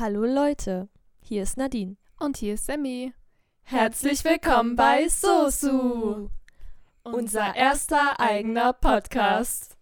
[0.00, 0.88] Hallo Leute,
[1.18, 1.96] hier ist Nadine.
[2.20, 3.12] Und hier ist Sammy.
[3.62, 6.28] Herzlich willkommen bei Sosu,
[7.02, 9.76] unser erster eigener Podcast.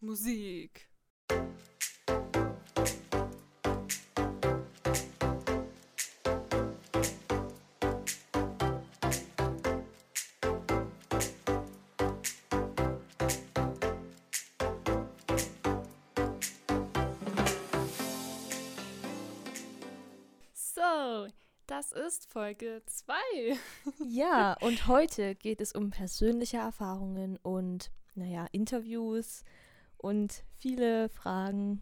[0.00, 0.88] Musik.
[21.90, 23.14] Das ist Folge 2.
[24.06, 29.44] Ja, und heute geht es um persönliche Erfahrungen und, naja, Interviews
[29.96, 31.80] und viele Fragen.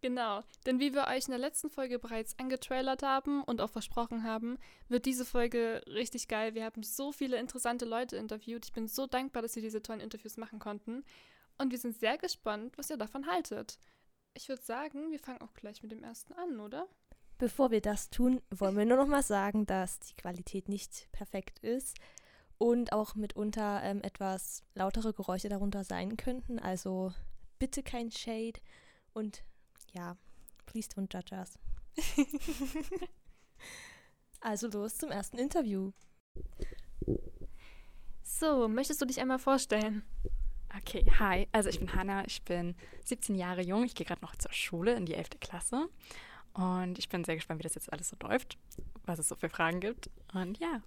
[0.00, 4.24] Genau, denn wie wir euch in der letzten Folge bereits angetrailert haben und auch versprochen
[4.24, 4.58] haben,
[4.88, 6.54] wird diese Folge richtig geil.
[6.54, 8.64] Wir haben so viele interessante Leute interviewt.
[8.64, 11.04] Ich bin so dankbar, dass wir diese tollen Interviews machen konnten.
[11.58, 13.78] Und wir sind sehr gespannt, was ihr davon haltet.
[14.34, 16.88] Ich würde sagen, wir fangen auch gleich mit dem ersten an, oder?
[17.42, 21.58] Bevor wir das tun, wollen wir nur noch mal sagen, dass die Qualität nicht perfekt
[21.58, 21.98] ist
[22.56, 26.60] und auch mitunter ähm, etwas lautere Geräusche darunter sein könnten.
[26.60, 27.12] Also
[27.58, 28.60] bitte kein Shade
[29.12, 29.42] und
[29.92, 30.16] ja,
[30.66, 31.58] please don't judge us.
[34.40, 35.90] also los zum ersten Interview.
[38.22, 40.04] So, möchtest du dich einmal vorstellen?
[40.78, 41.48] Okay, hi.
[41.50, 44.94] Also ich bin Hanna, ich bin 17 Jahre jung, ich gehe gerade noch zur Schule
[44.94, 45.40] in die 11.
[45.40, 45.88] Klasse
[46.54, 48.58] und ich bin sehr gespannt, wie das jetzt alles so läuft,
[49.04, 50.10] was es so für Fragen gibt.
[50.34, 50.82] Und ja,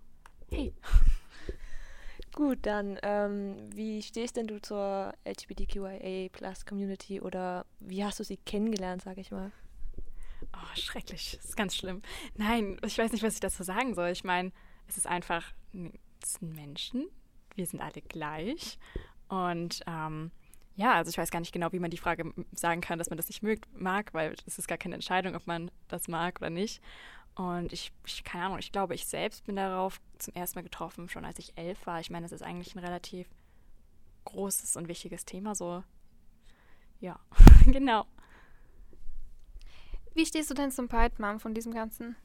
[0.50, 0.74] hey.
[2.34, 8.24] Gut, dann ähm, wie stehst denn du zur LGBTQIA Plus Community oder wie hast du
[8.26, 9.52] sie kennengelernt, sage ich mal?
[10.54, 11.38] Oh, schrecklich.
[11.38, 12.02] Das ist ganz schlimm.
[12.36, 14.10] Nein, ich weiß nicht, was ich dazu sagen soll.
[14.10, 14.52] Ich meine,
[14.88, 15.54] es ist einfach,
[16.22, 17.08] es sind Menschen.
[17.56, 18.78] Wir sind alle gleich.
[19.30, 20.32] Und ähm,
[20.76, 23.18] ja, also ich weiß gar nicht genau, wie man die Frage sagen kann, dass man
[23.18, 26.50] das nicht mögt, mag, weil es ist gar keine Entscheidung, ob man das mag oder
[26.50, 26.82] nicht.
[27.36, 31.10] Und ich, ich, keine Ahnung, ich glaube, ich selbst bin darauf zum ersten Mal getroffen,
[31.10, 32.00] schon als ich elf war.
[32.00, 33.28] Ich meine, es ist eigentlich ein relativ
[34.26, 35.84] großes und wichtiges Thema, so.
[37.00, 37.20] Ja,
[37.66, 38.06] genau.
[40.14, 42.16] Wie stehst du denn zum Pride Mom von diesem Ganzen?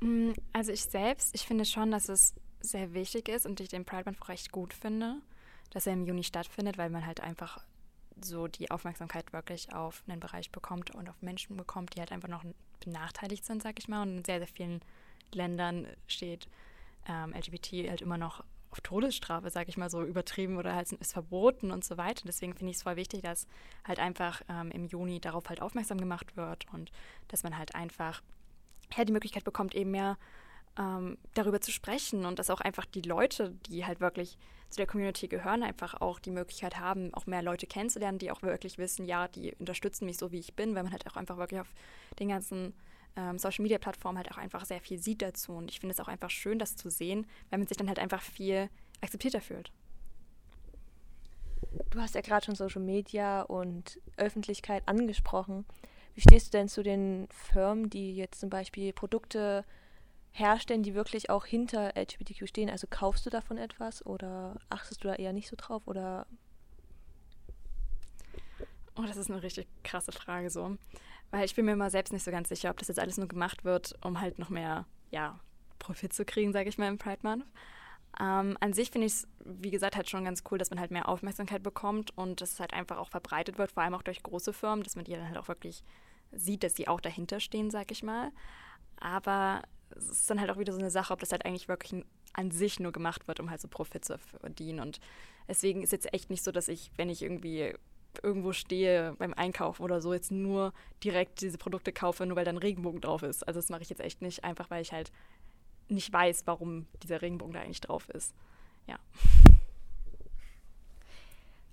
[0.00, 3.84] Mm, Also ich selbst, ich finde schon, dass es sehr wichtig ist und ich den
[3.84, 5.20] Pride Month auch recht gut finde,
[5.70, 7.64] dass er im Juni stattfindet, weil man halt einfach
[8.22, 12.28] so die Aufmerksamkeit wirklich auf einen Bereich bekommt und auf Menschen bekommt, die halt einfach
[12.28, 12.44] noch
[12.84, 14.02] benachteiligt sind, sag ich mal.
[14.02, 14.80] Und in sehr, sehr vielen
[15.32, 16.48] Ländern steht
[17.08, 21.12] ähm, LGBT halt immer noch auf Todesstrafe, sag ich mal so, übertrieben oder halt ist
[21.12, 22.22] verboten und so weiter.
[22.26, 23.46] Deswegen finde ich es voll wichtig, dass
[23.84, 26.92] halt einfach ähm, im Juni darauf halt aufmerksam gemacht wird und
[27.28, 28.22] dass man halt einfach
[28.96, 30.18] ja, die Möglichkeit bekommt, eben mehr
[30.78, 34.38] ähm, darüber zu sprechen und dass auch einfach die Leute, die halt wirklich
[34.70, 38.42] zu der Community gehören, einfach auch die Möglichkeit haben, auch mehr Leute kennenzulernen, die auch
[38.42, 41.38] wirklich wissen, ja, die unterstützen mich so, wie ich bin, weil man halt auch einfach
[41.38, 41.72] wirklich auf
[42.18, 42.72] den ganzen
[43.16, 45.52] ähm, Social-Media-Plattformen halt auch einfach sehr viel sieht dazu.
[45.52, 47.98] Und ich finde es auch einfach schön, das zu sehen, weil man sich dann halt
[47.98, 48.70] einfach viel
[49.00, 49.72] akzeptierter fühlt.
[51.90, 55.64] Du hast ja gerade schon Social Media und Öffentlichkeit angesprochen.
[56.14, 59.64] Wie stehst du denn zu den Firmen, die jetzt zum Beispiel Produkte
[60.32, 62.70] herstellen, die wirklich auch hinter LGBTQ stehen?
[62.70, 66.26] Also kaufst du davon etwas oder achtest du da eher nicht so drauf oder
[68.96, 70.76] Oh, das ist eine richtig krasse Frage so.
[71.30, 73.28] Weil ich bin mir immer selbst nicht so ganz sicher, ob das jetzt alles nur
[73.28, 75.38] gemacht wird, um halt noch mehr, ja,
[75.78, 77.46] Profit zu kriegen, sage ich mal, im Pride Month.
[78.18, 80.90] Ähm, an sich finde ich es, wie gesagt, halt schon ganz cool, dass man halt
[80.90, 84.22] mehr Aufmerksamkeit bekommt und dass es halt einfach auch verbreitet wird, vor allem auch durch
[84.22, 85.84] große Firmen, dass man die dann halt auch wirklich
[86.32, 88.32] sieht, dass die auch dahinter stehen, sag ich mal.
[88.96, 89.62] Aber
[89.96, 92.50] es ist dann halt auch wieder so eine Sache, ob das halt eigentlich wirklich an
[92.50, 94.80] sich nur gemacht wird, um halt so Profit zu verdienen.
[94.80, 95.00] Und
[95.48, 97.74] deswegen ist jetzt echt nicht so, dass ich, wenn ich irgendwie
[98.22, 100.72] irgendwo stehe beim Einkaufen oder so, jetzt nur
[101.04, 103.46] direkt diese Produkte kaufe, nur weil da ein Regenbogen drauf ist.
[103.46, 105.12] Also das mache ich jetzt echt nicht, einfach weil ich halt
[105.88, 108.34] nicht weiß, warum dieser Regenbogen da eigentlich drauf ist.
[108.86, 108.98] Ja.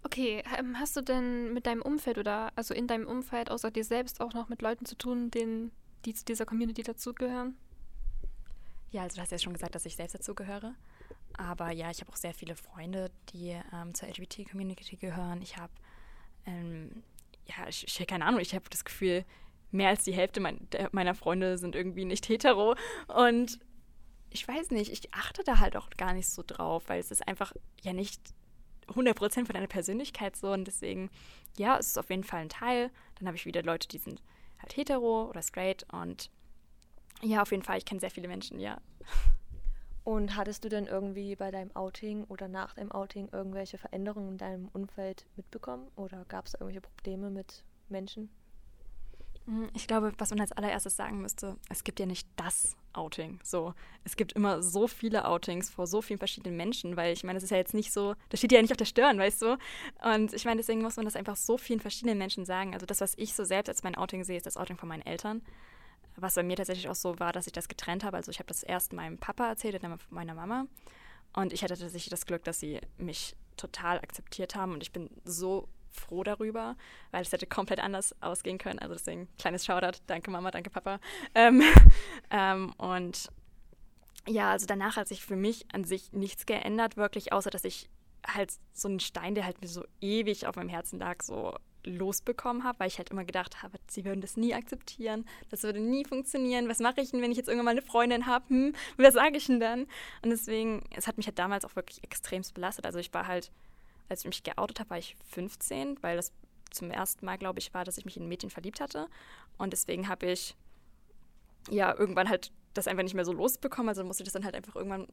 [0.03, 3.83] Okay, ähm, hast du denn mit deinem Umfeld oder also in deinem Umfeld außer dir
[3.83, 5.71] selbst auch noch mit Leuten zu tun, denen,
[6.05, 7.57] die zu dieser Community dazugehören?
[8.91, 10.75] Ja, also du hast ja schon gesagt, dass ich selbst dazugehöre.
[11.33, 15.41] Aber ja, ich habe auch sehr viele Freunde, die ähm, zur LGBT-Community gehören.
[15.41, 15.73] Ich habe,
[16.45, 17.03] ähm,
[17.45, 19.25] ja, ich, ich keine Ahnung, ich habe das Gefühl,
[19.71, 22.75] mehr als die Hälfte mein, der, meiner Freunde sind irgendwie nicht hetero.
[23.07, 23.59] Und
[24.29, 27.27] ich weiß nicht, ich achte da halt auch gar nicht so drauf, weil es ist
[27.27, 28.21] einfach ja nicht
[28.87, 30.51] 100% von deiner Persönlichkeit so.
[30.51, 31.09] Und deswegen,
[31.57, 32.89] ja, es ist auf jeden Fall ein Teil.
[33.15, 34.21] Dann habe ich wieder Leute, die sind
[34.59, 35.85] halt hetero oder straight.
[35.91, 36.31] Und
[37.21, 38.77] ja, auf jeden Fall, ich kenne sehr viele Menschen, ja.
[40.03, 44.37] Und hattest du denn irgendwie bei deinem Outing oder nach deinem Outing irgendwelche Veränderungen in
[44.37, 45.87] deinem Umfeld mitbekommen?
[45.97, 48.29] Oder gab es irgendwelche Probleme mit Menschen?
[49.47, 53.39] Hm, ich glaube, was man als allererstes sagen müsste, es gibt ja nicht das Outing.
[53.43, 53.73] So,
[54.03, 57.43] es gibt immer so viele Outings vor so vielen verschiedenen Menschen, weil ich meine, es
[57.43, 59.57] ist ja jetzt nicht so, das steht ja nicht auf der Stirn, weißt du?
[60.03, 62.73] Und ich meine, deswegen muss man das einfach so vielen verschiedenen Menschen sagen.
[62.73, 65.05] Also das, was ich so selbst als mein Outing sehe, ist das Outing von meinen
[65.05, 65.41] Eltern.
[66.19, 68.17] Was bei mir tatsächlich auch so war, dass ich das getrennt habe.
[68.17, 70.65] Also ich habe das erst meinem Papa erzählt dann meiner Mama.
[71.33, 75.09] Und ich hatte tatsächlich das Glück, dass sie mich total akzeptiert haben und ich bin
[75.23, 76.75] so froh darüber,
[77.11, 78.79] weil es hätte komplett anders ausgehen können.
[78.79, 79.99] Also deswegen kleines Shoutout.
[80.07, 80.99] Danke Mama, danke Papa.
[81.35, 81.61] Ähm,
[82.31, 83.29] ähm, und
[84.27, 87.89] ja, also danach hat sich für mich an sich nichts geändert, wirklich, außer dass ich
[88.25, 91.55] halt so einen Stein, der halt mir so ewig auf meinem Herzen lag, so
[91.87, 95.79] losbekommen habe, weil ich halt immer gedacht habe, sie würden das nie akzeptieren, das würde
[95.79, 96.69] nie funktionieren.
[96.69, 98.49] Was mache ich denn, wenn ich jetzt irgendwann mal eine Freundin habe?
[98.49, 99.81] Hm, was sage ich denn dann?
[100.21, 102.85] Und deswegen, es hat mich halt damals auch wirklich extremst belastet.
[102.85, 103.51] Also ich war halt
[104.09, 106.31] als ich mich geoutet habe, war ich 15, weil das
[106.71, 109.07] zum ersten Mal, glaube ich, war, dass ich mich in ein Mädchen verliebt hatte.
[109.57, 110.55] Und deswegen habe ich
[111.69, 113.89] ja irgendwann halt das einfach nicht mehr so losbekommen.
[113.89, 115.07] Also musste ich das dann halt einfach irgendwann,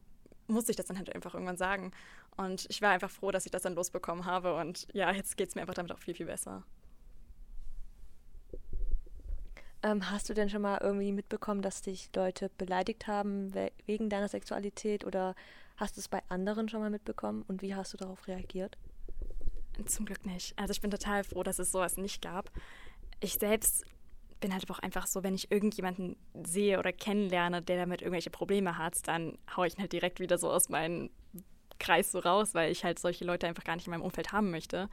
[0.46, 1.92] musste ich das dann halt einfach irgendwann sagen.
[2.36, 4.54] Und ich war einfach froh, dass ich das dann losbekommen habe.
[4.54, 6.62] Und ja, jetzt geht es mir einfach damit auch viel, viel besser.
[9.82, 14.08] Ähm, hast du denn schon mal irgendwie mitbekommen, dass dich Leute beleidigt haben we wegen
[14.08, 15.34] deiner Sexualität oder
[15.76, 18.78] Hast du es bei anderen schon mal mitbekommen und wie hast du darauf reagiert?
[19.86, 20.56] Zum Glück nicht.
[20.56, 22.50] Also ich bin total froh, dass es sowas nicht gab.
[23.18, 23.84] Ich selbst
[24.44, 28.76] bin halt auch einfach so, wenn ich irgendjemanden sehe oder kennenlerne, der damit irgendwelche Probleme
[28.76, 31.08] hat, dann haue ich ihn halt direkt wieder so aus meinem
[31.78, 34.50] Kreis so raus, weil ich halt solche Leute einfach gar nicht in meinem Umfeld haben
[34.50, 34.90] möchte.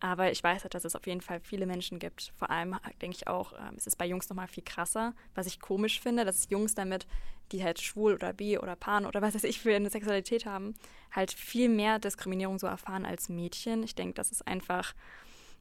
[0.00, 2.32] Aber ich weiß halt, dass es auf jeden Fall viele Menschen gibt.
[2.38, 5.60] Vor allem denke ich auch, ähm, es ist bei Jungs nochmal viel krasser, was ich
[5.60, 7.06] komisch finde, dass Jungs damit,
[7.52, 10.74] die halt schwul oder bi oder pan oder was weiß ich für eine Sexualität haben,
[11.12, 13.82] halt viel mehr Diskriminierung so erfahren als Mädchen.
[13.82, 14.94] Ich denke, das ist einfach,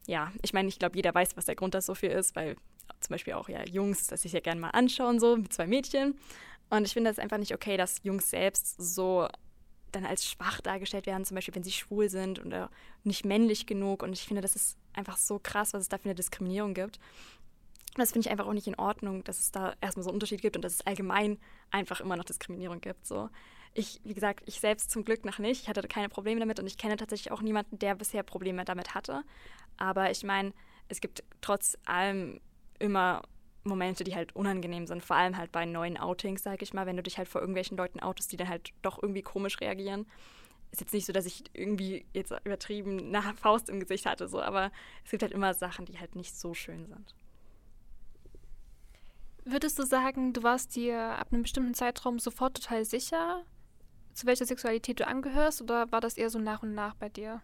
[0.05, 2.55] ja, ich meine, ich glaube, jeder weiß, was der Grund dafür ist, weil
[2.99, 6.17] zum Beispiel auch ja Jungs, dass sich ja gerne mal anschauen, so mit zwei Mädchen.
[6.69, 9.27] Und ich finde das einfach nicht okay, dass Jungs selbst so
[9.91, 12.69] dann als schwach dargestellt werden, zum Beispiel wenn sie schwul sind oder
[13.03, 14.03] nicht männlich genug.
[14.03, 16.99] Und ich finde, das ist einfach so krass, was es da für eine Diskriminierung gibt.
[17.95, 20.15] Und das finde ich einfach auch nicht in Ordnung, dass es da erstmal so einen
[20.15, 21.39] Unterschied gibt und dass es allgemein
[21.71, 23.07] einfach immer noch Diskriminierung gibt.
[23.07, 23.29] So.
[23.73, 25.63] Ich, wie gesagt, ich selbst zum Glück noch nicht.
[25.63, 28.93] Ich hatte keine Probleme damit und ich kenne tatsächlich auch niemanden, der bisher Probleme damit
[28.93, 29.23] hatte.
[29.77, 30.53] Aber ich meine,
[30.89, 32.39] es gibt trotz allem
[32.79, 33.21] immer
[33.63, 36.97] Momente, die halt unangenehm sind, vor allem halt bei neuen Outings, sag ich mal, wenn
[36.97, 40.07] du dich halt vor irgendwelchen Leuten outest, die dann halt doch irgendwie komisch reagieren.
[40.71, 44.41] Ist jetzt nicht so, dass ich irgendwie jetzt übertrieben eine Faust im Gesicht hatte, so,
[44.41, 44.71] aber
[45.05, 47.15] es gibt halt immer Sachen, die halt nicht so schön sind.
[49.45, 53.43] Würdest du sagen, du warst dir ab einem bestimmten Zeitraum sofort total sicher,
[54.13, 57.41] zu welcher Sexualität du angehörst, oder war das eher so nach und nach bei dir?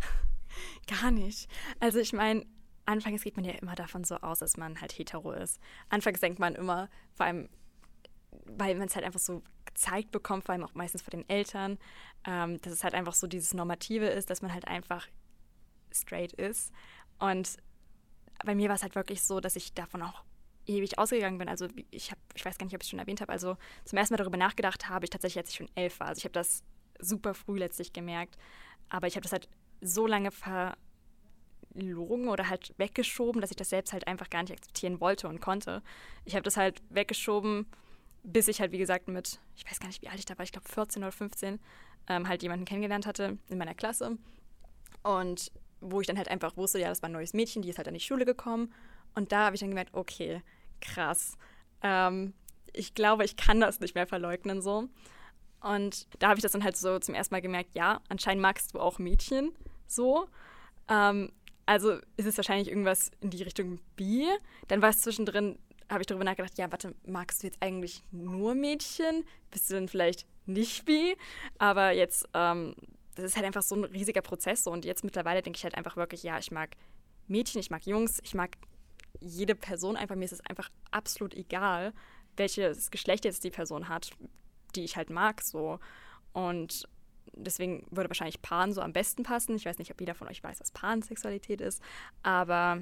[1.00, 1.48] Gar nicht.
[1.78, 2.44] Also ich meine,
[2.86, 5.60] anfangs geht man ja immer davon so aus, dass man halt hetero ist.
[5.88, 7.48] Anfangs denkt man immer, vor allem,
[8.46, 11.78] weil man es halt einfach so gezeigt bekommt, vor allem auch meistens von den Eltern,
[12.26, 15.06] ähm, dass es halt einfach so dieses Normative ist, dass man halt einfach
[15.92, 16.72] straight ist.
[17.18, 17.56] Und
[18.44, 20.24] bei mir war es halt wirklich so, dass ich davon auch
[20.66, 21.48] ewig ausgegangen bin.
[21.48, 23.98] Also ich habe, ich weiß gar nicht, ob ich es schon erwähnt habe, also zum
[23.98, 26.08] ersten Mal darüber nachgedacht habe ich tatsächlich, als ich schon elf war.
[26.08, 26.62] Also ich habe das
[26.98, 28.36] super früh letztlich gemerkt.
[28.88, 29.48] Aber ich habe das halt
[29.80, 30.76] so lange ver
[31.72, 35.40] verlogen oder halt weggeschoben, dass ich das selbst halt einfach gar nicht akzeptieren wollte und
[35.40, 35.82] konnte.
[36.24, 37.66] Ich habe das halt weggeschoben,
[38.22, 40.44] bis ich halt, wie gesagt, mit, ich weiß gar nicht, wie alt ich da war,
[40.44, 41.60] ich glaube 14 oder 15,
[42.08, 44.18] ähm, halt jemanden kennengelernt hatte in meiner Klasse.
[45.02, 47.78] Und wo ich dann halt einfach wusste, ja, das war ein neues Mädchen, die ist
[47.78, 48.72] halt an die Schule gekommen.
[49.14, 50.42] Und da habe ich dann gemerkt, okay,
[50.80, 51.36] krass.
[51.82, 52.34] Ähm,
[52.72, 54.88] ich glaube, ich kann das nicht mehr verleugnen so.
[55.60, 58.74] Und da habe ich das dann halt so zum ersten Mal gemerkt, ja, anscheinend magst
[58.74, 59.52] du auch Mädchen
[59.86, 60.28] so.
[60.88, 61.32] Ähm,
[61.70, 64.24] also ist es wahrscheinlich irgendwas in die Richtung B.
[64.66, 65.56] Dann war es zwischendrin,
[65.88, 69.24] habe ich darüber nachgedacht, ja, warte, magst du jetzt eigentlich nur Mädchen?
[69.52, 71.14] Bist du denn vielleicht nicht B?
[71.58, 72.74] Aber jetzt, ähm,
[73.14, 74.66] das ist halt einfach so ein riesiger Prozess.
[74.66, 76.70] Und jetzt mittlerweile denke ich halt einfach wirklich, ja, ich mag
[77.28, 78.56] Mädchen, ich mag Jungs, ich mag
[79.20, 80.16] jede Person einfach.
[80.16, 81.92] Mir ist es einfach absolut egal,
[82.36, 84.10] welches Geschlecht jetzt die Person hat,
[84.74, 85.78] die ich halt mag, so.
[86.32, 86.88] Und
[87.44, 89.56] deswegen würde wahrscheinlich Pan so am besten passen.
[89.56, 91.82] Ich weiß nicht, ob jeder von euch weiß, was Pansexualität ist,
[92.22, 92.80] aber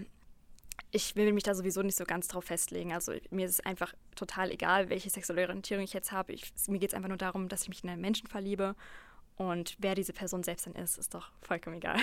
[0.91, 2.93] ich will mich da sowieso nicht so ganz drauf festlegen.
[2.93, 6.33] Also mir ist es einfach total egal, welche sexuelle Orientierung ich jetzt habe.
[6.33, 8.75] Ich, mir geht es einfach nur darum, dass ich mich in einen Menschen verliebe
[9.37, 11.99] und wer diese Person selbst dann ist, ist doch vollkommen egal.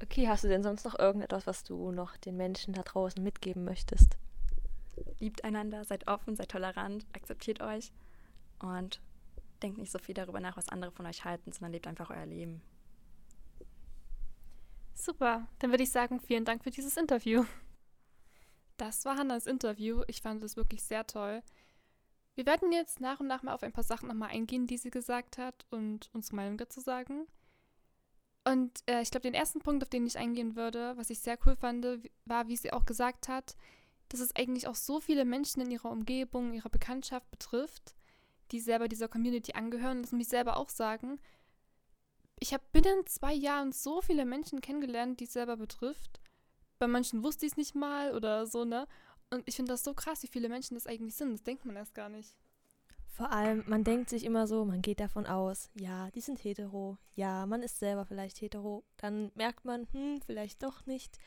[0.00, 3.64] Okay, hast du denn sonst noch irgendetwas, was du noch den Menschen da draußen mitgeben
[3.64, 4.16] möchtest?
[5.18, 7.92] Liebt einander, seid offen, seid tolerant, akzeptiert euch
[8.60, 9.00] und
[9.62, 12.26] denkt nicht so viel darüber nach, was andere von euch halten, sondern lebt einfach euer
[12.26, 12.62] Leben.
[14.94, 17.44] Super, dann würde ich sagen, vielen Dank für dieses Interview.
[18.76, 20.02] Das war Hannas Interview.
[20.06, 21.42] Ich fand es wirklich sehr toll.
[22.34, 24.90] Wir werden jetzt nach und nach mal auf ein paar Sachen nochmal eingehen, die sie
[24.90, 27.26] gesagt hat und unsere Meinung dazu sagen.
[28.44, 31.36] Und äh, ich glaube, den ersten Punkt, auf den ich eingehen würde, was ich sehr
[31.44, 31.84] cool fand,
[32.24, 33.56] war, wie sie auch gesagt hat,
[34.08, 37.94] dass es eigentlich auch so viele Menschen in ihrer Umgebung, ihrer Bekanntschaft betrifft,
[38.50, 40.02] die selber dieser Community angehören.
[40.02, 41.20] Das muss ich selber auch sagen.
[42.38, 46.20] Ich habe binnen zwei Jahren so viele Menschen kennengelernt, die es selber betrifft.
[46.78, 48.86] Bei manchen wusste ich es nicht mal oder so, ne?
[49.30, 51.32] Und ich finde das so krass, wie viele Menschen das eigentlich sind.
[51.32, 52.34] Das denkt man erst gar nicht.
[53.18, 56.98] Vor allem, man denkt sich immer so, man geht davon aus, ja, die sind hetero,
[57.16, 58.84] ja, man ist selber vielleicht hetero.
[58.96, 61.18] Dann merkt man, hm, vielleicht doch nicht.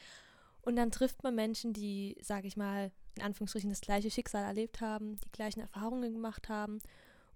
[0.62, 4.80] Und dann trifft man Menschen, die, sage ich mal, in Anführungsstrichen das gleiche Schicksal erlebt
[4.80, 6.80] haben, die gleichen Erfahrungen gemacht haben.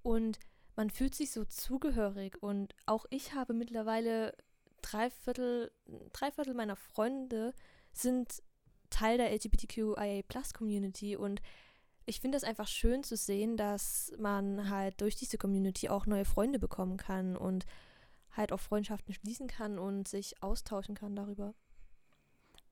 [0.06, 0.38] Und
[0.76, 2.44] man fühlt sich so zugehörig.
[2.44, 4.38] Und auch ich habe mittlerweile
[4.84, 5.72] drei Viertel,
[6.14, 7.56] drei Viertel meiner Freunde
[7.92, 8.44] sind
[8.92, 11.42] Teil der LGBTQIA-Plus-Community und
[12.06, 16.26] ich finde es einfach schön zu sehen, dass man halt durch diese Community auch neue
[16.26, 17.66] Freunde bekommen kann und
[18.32, 21.56] halt auch Freundschaften schließen kann und sich austauschen kann darüber.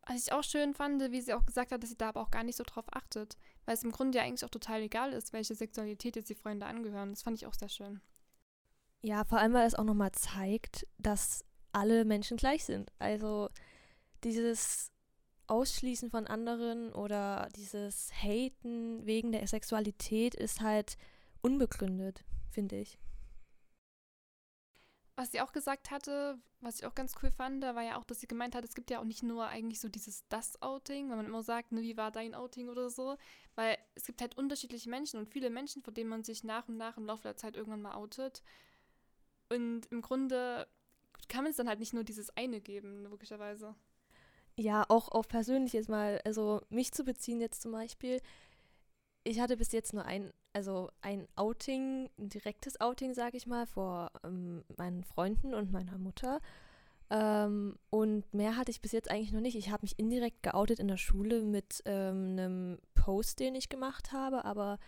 [0.05, 2.31] Was ich auch schön fand, wie sie auch gesagt hat, dass sie da aber auch
[2.31, 5.31] gar nicht so drauf achtet, weil es im Grunde ja eigentlich auch total egal ist,
[5.31, 7.12] welche Sexualität jetzt die Freunde angehören.
[7.12, 8.01] Das fand ich auch sehr schön.
[9.01, 12.91] Ja, vor allem, weil es auch nochmal zeigt, dass alle Menschen gleich sind.
[13.00, 13.50] Also
[14.24, 14.91] dieses
[15.48, 20.98] Ausschließen von anderen oder dieses Haten wegen der Sexualität ist halt
[21.41, 22.98] unbegründet, finde ich.
[25.15, 28.20] Was sie auch gesagt hatte, was ich auch ganz cool fand, war ja auch, dass
[28.20, 31.27] sie gemeint hat, es gibt ja auch nicht nur eigentlich so dieses Das-Outing, wenn man
[31.27, 33.17] immer sagt, ne, wie war dein Outing oder so,
[33.53, 36.77] weil es gibt halt unterschiedliche Menschen und viele Menschen, vor denen man sich nach und
[36.77, 38.41] nach im Laufe der Zeit irgendwann mal outet.
[39.50, 40.67] Und im Grunde
[41.29, 43.75] kann es dann halt nicht nur dieses eine geben, logischerweise
[44.55, 48.22] ja, auch auf persönliches mal, also mich zu beziehen jetzt zum Beispiel.
[49.24, 53.65] Ich hatte bis jetzt nur ein, also ein Outing, ein direktes Outing, sage ich mal,
[53.65, 56.39] vor ähm, meinen Freunden und meiner Mutter.
[57.10, 59.55] Ähm, und mehr hatte ich bis jetzt eigentlich noch nicht.
[59.55, 64.12] Ich habe mich indirekt geoutet in der Schule mit ähm, einem Post, den ich gemacht
[64.12, 64.79] habe, aber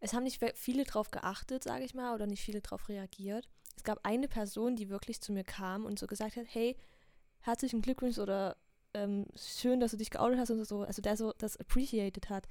[0.00, 3.48] es haben nicht viele drauf geachtet, sage ich mal, oder nicht viele drauf reagiert.
[3.76, 6.76] Es gab eine Person, die wirklich zu mir kam und so gesagt hat, hey,
[7.40, 8.56] herzlichen Glückwunsch oder
[8.92, 12.46] ähm, schön, dass du dich geoutet hast und so, also der so das appreciated hat.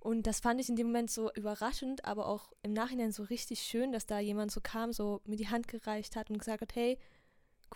[0.00, 3.62] Und das fand ich in dem Moment so überraschend, aber auch im Nachhinein so richtig
[3.62, 6.74] schön, dass da jemand so kam, so mir die Hand gereicht hat und gesagt hat,
[6.74, 6.98] hey,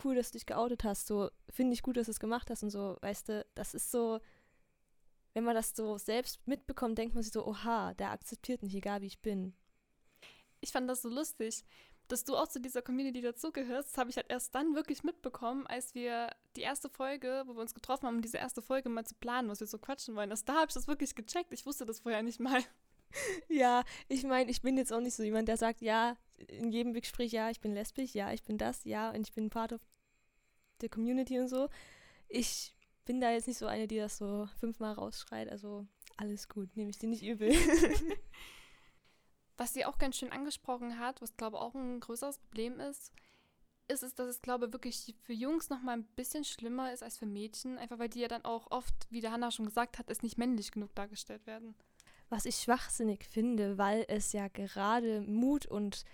[0.04, 2.62] cool, dass du dich geoutet hast, so finde ich gut, dass du es gemacht hast
[2.62, 4.20] und so, weißt du, das ist so,
[5.34, 9.00] wenn man das so selbst mitbekommt, denkt man sich so, oha, der akzeptiert mich, egal
[9.00, 9.54] wie ich bin.
[10.60, 11.64] Ich fand das so lustig
[12.12, 15.94] dass du auch zu dieser Community dazugehörst, habe ich halt erst dann wirklich mitbekommen, als
[15.94, 19.14] wir die erste Folge, wo wir uns getroffen haben, um diese erste Folge mal zu
[19.14, 20.30] planen, was wir so quatschen wollen.
[20.30, 21.52] Erst da habe ich das wirklich gecheckt.
[21.52, 22.62] Ich wusste das vorher nicht mal.
[23.48, 26.92] Ja, ich meine, ich bin jetzt auch nicht so jemand, der sagt, ja, in jedem
[26.92, 29.80] Gespräch, ja, ich bin lesbisch, ja, ich bin das, ja, und ich bin part of
[30.80, 31.68] the community und so.
[32.28, 32.76] Ich
[33.06, 35.88] bin da jetzt nicht so eine, die das so fünfmal rausschreit, also
[36.18, 37.52] alles gut, nehme ich dir nicht übel.
[39.60, 43.12] Was sie auch ganz schön angesprochen hat, was glaube ich auch ein größeres Problem ist,
[43.88, 47.02] ist es, dass es glaube ich wirklich für Jungs noch mal ein bisschen schlimmer ist
[47.02, 49.98] als für Mädchen, einfach weil die ja dann auch oft, wie der Hanna schon gesagt
[49.98, 51.74] hat, es nicht männlich genug dargestellt werden.
[52.30, 56.06] Was ich schwachsinnig finde, weil es ja gerade Mut und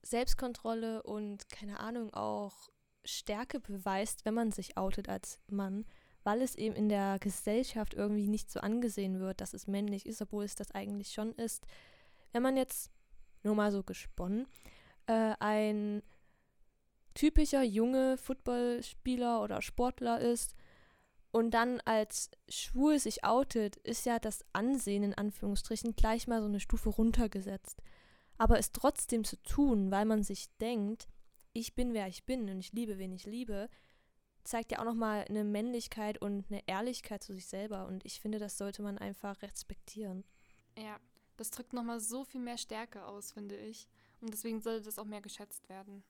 [0.00, 2.70] Selbstkontrolle und keine Ahnung auch
[3.04, 5.84] Stärke beweist, wenn man sich outet als Mann,
[6.24, 10.22] weil es eben in der Gesellschaft irgendwie nicht so angesehen wird, dass es männlich ist,
[10.22, 11.66] obwohl es das eigentlich schon ist
[12.32, 12.90] wenn man jetzt,
[13.42, 14.46] nur mal so gesponnen,
[15.06, 16.02] äh, ein
[17.14, 20.54] typischer junge Footballspieler oder Sportler ist
[21.32, 26.46] und dann als schwul sich outet, ist ja das Ansehen in Anführungsstrichen gleich mal so
[26.46, 27.82] eine Stufe runtergesetzt.
[28.38, 31.08] Aber es trotzdem zu tun, weil man sich denkt,
[31.52, 33.68] ich bin wer ich bin und ich liebe wen ich liebe,
[34.44, 38.38] zeigt ja auch nochmal eine Männlichkeit und eine Ehrlichkeit zu sich selber und ich finde,
[38.38, 40.24] das sollte man einfach respektieren.
[40.78, 40.98] Ja,
[41.38, 43.88] das drückt nochmal so viel mehr Stärke aus, finde ich.
[44.20, 46.02] Und deswegen sollte das auch mehr geschätzt werden.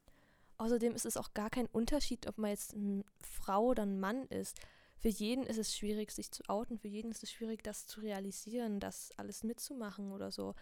[0.56, 4.26] Außerdem ist es auch gar kein Unterschied, ob man jetzt eine Frau oder ein Mann
[4.26, 4.58] ist.
[4.96, 6.78] Für jeden ist es schwierig, sich zu outen.
[6.78, 10.54] Für jeden ist es schwierig, das zu realisieren, das alles mitzumachen oder so.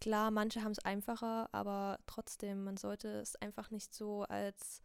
[0.00, 4.82] Klar, manche haben es einfacher, aber trotzdem, man sollte es einfach nicht so als,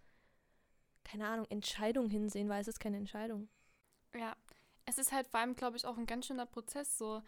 [1.03, 3.47] keine Ahnung, Entscheidung hinsehen, weil es ist keine Entscheidung.
[4.15, 4.35] Ja,
[4.85, 6.97] es ist halt vor allem, glaube ich, auch ein ganz schöner Prozess.
[6.97, 7.21] So,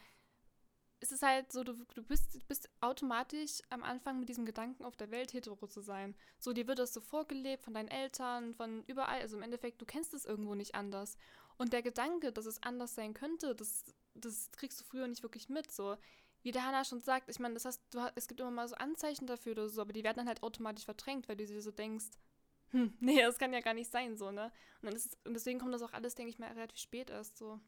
[1.05, 4.95] es ist halt so, du, du bist, bist automatisch am Anfang mit diesem Gedanken auf
[4.95, 6.15] der Welt hetero zu sein.
[6.39, 9.21] So, dir wird das so vorgelebt von deinen Eltern, von überall.
[9.21, 11.17] Also im Endeffekt, du kennst es irgendwo nicht anders.
[11.57, 13.85] Und der Gedanke, dass es anders sein könnte, das
[14.15, 15.71] das kriegst du früher nicht wirklich mit.
[15.71, 15.97] So,
[16.41, 18.75] wie der Hannah schon sagt, ich meine, das heißt, du, es gibt immer mal so
[18.75, 21.71] Anzeichen dafür oder so, aber die werden dann halt automatisch verdrängt, weil du dir so
[21.71, 22.05] denkst,
[22.69, 24.51] hm, nee, das kann ja gar nicht sein, so, ne?
[24.81, 27.09] Und, dann ist es, und deswegen kommt das auch alles, denke ich mal, relativ spät
[27.09, 27.59] erst so.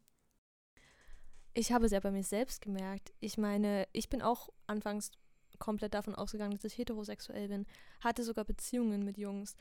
[1.58, 3.12] Ich habe es ja bei mir selbst gemerkt.
[3.20, 5.10] Ich meine, ich bin auch anfangs
[5.58, 7.66] komplett davon ausgegangen, dass ich heterosexuell bin.
[8.00, 9.56] Hatte sogar Beziehungen mit Jungs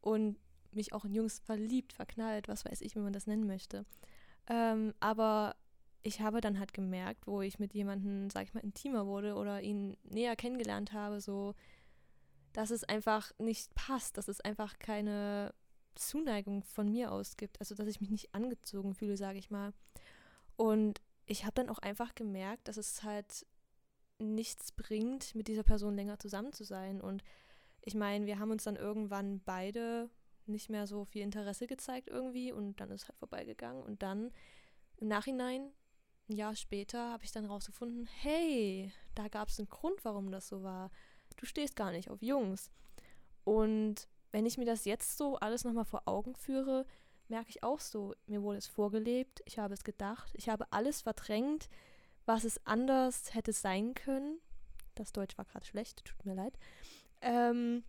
[0.00, 0.38] und
[0.70, 3.84] mich auch in Jungs verliebt, verknallt, was weiß ich, wie man das nennen möchte.
[4.48, 5.56] Ähm, aber
[6.04, 9.60] ich habe dann halt gemerkt, wo ich mit jemandem, sag ich mal, intimer wurde oder
[9.60, 11.56] ihn näher kennengelernt habe, so,
[12.52, 15.52] dass es einfach nicht passt, dass es einfach keine
[15.96, 19.72] Zuneigung von mir aus gibt, also dass ich mich nicht angezogen fühle, sage ich mal.
[20.56, 23.46] Und ich habe dann auch einfach gemerkt, dass es halt
[24.18, 27.00] nichts bringt, mit dieser Person länger zusammen zu sein.
[27.00, 27.22] Und
[27.82, 30.08] ich meine, wir haben uns dann irgendwann beide
[30.46, 33.82] nicht mehr so viel Interesse gezeigt irgendwie und dann ist halt vorbeigegangen.
[33.82, 34.30] Und dann
[34.96, 35.72] im Nachhinein,
[36.28, 40.48] ein Jahr später, habe ich dann rausgefunden, hey, da gab es einen Grund, warum das
[40.48, 40.90] so war.
[41.36, 42.70] Du stehst gar nicht auf Jungs.
[43.44, 46.86] Und wenn ich mir das jetzt so alles nochmal vor Augen führe,
[47.30, 51.02] merke ich auch so, mir wurde es vorgelebt, ich habe es gedacht, ich habe alles
[51.02, 51.68] verdrängt,
[52.24, 54.38] was es anders hätte sein können.
[54.94, 56.58] Das Deutsch war gerade schlecht, tut mir leid.
[57.20, 57.84] Ähm,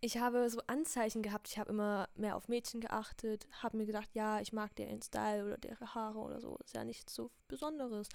[0.00, 4.14] ich habe so Anzeichen gehabt, ich habe immer mehr auf Mädchen geachtet, habe mir gedacht,
[4.14, 8.08] ja, ich mag deren Style oder deren Haare oder so, ist ja nichts so Besonderes.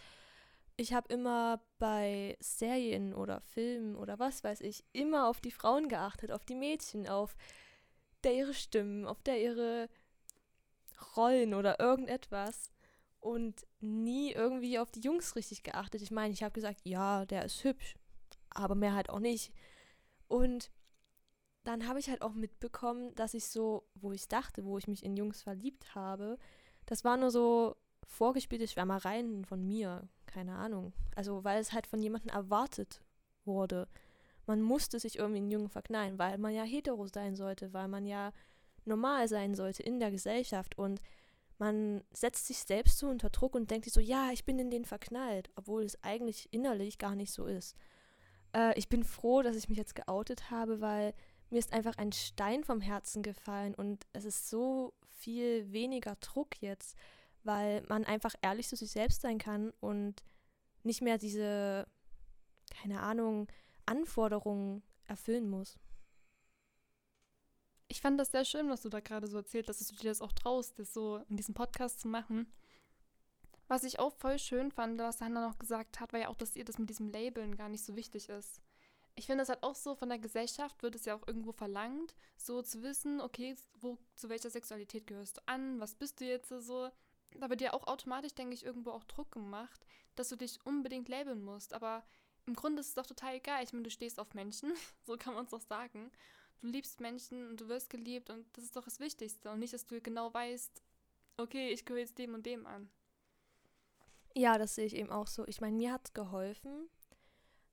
[0.78, 5.90] Ich habe immer bei Serien oder Filmen oder was weiß ich, immer auf die Frauen
[5.90, 7.36] geachtet, auf die Mädchen, auf
[8.24, 9.90] der ihre Stimmen, auf der ihre
[11.16, 12.72] Rollen oder irgendetwas
[13.20, 16.02] und nie irgendwie auf die Jungs richtig geachtet.
[16.02, 17.96] Ich meine, ich habe gesagt, ja, der ist hübsch,
[18.50, 19.54] aber mehr halt auch nicht.
[20.28, 20.72] Und
[21.64, 25.04] dann habe ich halt auch mitbekommen, dass ich so, wo ich dachte, wo ich mich
[25.04, 26.38] in Jungs verliebt habe,
[26.86, 30.94] das war nur so vorgespielte Schwärmereien von mir, keine Ahnung.
[31.16, 33.02] Also weil es halt von jemandem erwartet
[33.46, 33.88] wurde.
[34.46, 38.06] Man musste sich irgendwie in Jungen verknallen, weil man ja hetero sein sollte, weil man
[38.06, 38.34] ja
[38.86, 41.02] normal sein sollte in der Gesellschaft und
[41.58, 44.72] man setzt sich selbst so unter Druck und denkt sich so, ja, ich bin in
[44.72, 47.76] den verknallt, obwohl es eigentlich innerlich gar nicht so ist.
[48.54, 51.14] Äh, ich bin froh, dass ich mich jetzt geoutet habe, weil
[51.50, 56.62] mir ist einfach ein Stein vom Herzen gefallen und es ist so viel weniger Druck
[56.62, 56.98] jetzt,
[57.44, 60.24] weil man einfach ehrlich zu sich selbst sein kann und
[60.84, 61.88] nicht mehr diese,
[62.82, 63.48] keine Ahnung,
[63.86, 65.78] Anforderungen erfüllen muss
[67.94, 70.10] ich fand das sehr schön, was du da gerade so erzählt hast, dass du dir
[70.10, 72.52] das auch traust, das so in diesem Podcast zu machen.
[73.68, 76.56] Was ich auch voll schön fand, was Hannah noch gesagt hat, war ja auch, dass
[76.56, 78.62] ihr das mit diesem Labeln gar nicht so wichtig ist.
[79.14, 82.16] Ich finde, das halt auch so von der Gesellschaft wird es ja auch irgendwo verlangt,
[82.36, 86.50] so zu wissen, okay, wo, zu welcher Sexualität gehörst du an, was bist du jetzt
[86.50, 86.90] so.
[87.36, 91.10] Da wird dir auch automatisch, denke ich, irgendwo auch Druck gemacht, dass du dich unbedingt
[91.10, 91.76] labeln musst.
[91.76, 92.04] Aber
[92.48, 93.64] im Grunde ist es doch total egal.
[93.64, 94.74] Ich meine, du stehst auf Menschen,
[95.06, 96.12] so kann man es doch sagen
[96.62, 99.52] du liebst Menschen und du wirst geliebt und das ist doch das Wichtigste.
[99.52, 100.82] Und nicht, dass du genau weißt,
[101.38, 102.90] okay, ich gehöre jetzt dem und dem an.
[104.36, 105.46] Ja, das sehe ich eben auch so.
[105.48, 106.90] Ich meine, mir hat es geholfen,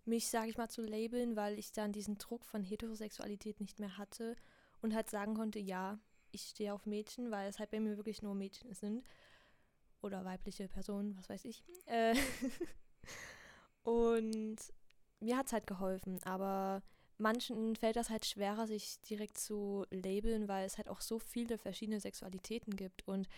[0.04, 3.96] mich, sage ich mal, zu labeln, weil ich dann diesen Druck von Heterosexualität nicht mehr
[3.96, 4.36] hatte
[4.82, 5.98] und halt sagen konnte, ja,
[6.32, 9.04] ich stehe auf Mädchen, weil es halt bei mir wirklich nur Mädchen sind.
[10.02, 11.62] Oder weibliche Personen, was weiß ich.
[11.86, 12.14] Äh
[13.82, 14.56] und
[15.20, 16.82] mir hat es halt geholfen, aber
[17.20, 21.58] manchen fällt das halt schwerer, sich direkt zu labeln, weil es halt auch so viele
[21.58, 23.06] verschiedene Sexualitäten gibt.
[23.06, 23.28] Und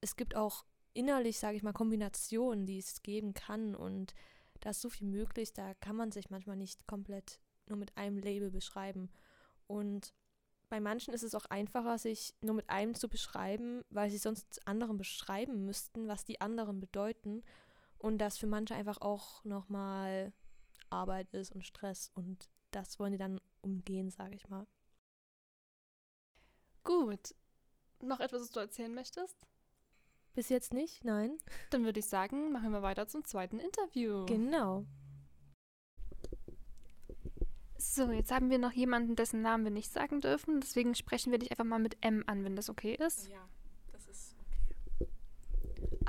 [0.00, 0.64] es gibt auch
[0.94, 3.74] innerlich, sage ich mal, Kombinationen, die es geben kann.
[3.74, 4.14] Und
[4.60, 8.18] da ist so viel möglich, da kann man sich manchmal nicht komplett nur mit einem
[8.18, 9.10] Label beschreiben.
[9.66, 10.12] Und
[10.68, 14.66] bei manchen ist es auch einfacher, sich nur mit einem zu beschreiben, weil sie sonst
[14.66, 17.42] anderen beschreiben müssten, was die anderen bedeuten.
[17.98, 20.32] Und das für manche einfach auch nochmal
[20.90, 24.66] Arbeit ist und Stress und das wollen die dann umgehen, sage ich mal.
[26.84, 27.34] Gut.
[28.00, 29.46] Noch etwas, was du erzählen möchtest?
[30.34, 31.38] Bis jetzt nicht, nein.
[31.70, 34.24] Dann würde ich sagen, machen wir weiter zum zweiten Interview.
[34.26, 34.84] Genau.
[37.76, 40.60] So, jetzt haben wir noch jemanden, dessen Namen wir nicht sagen dürfen.
[40.60, 43.28] Deswegen sprechen wir dich einfach mal mit M an, wenn das okay ist.
[43.28, 43.46] Ja.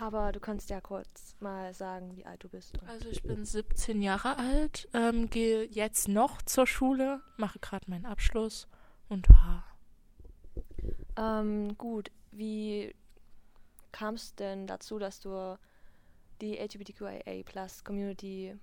[0.04, 2.78] Aber du kannst ja kurz mal sagen, wie alt du bist.
[2.88, 8.06] Also ich bin 17 Jahre alt, ähm, gehe jetzt noch zur Schule, mache gerade meinen
[8.06, 8.68] Abschluss
[9.08, 9.63] und ha.
[11.16, 12.94] Ähm, gut, wie
[13.94, 15.58] kam es denn dazu, dass du
[16.42, 18.58] die LGBTQIA Plus Community,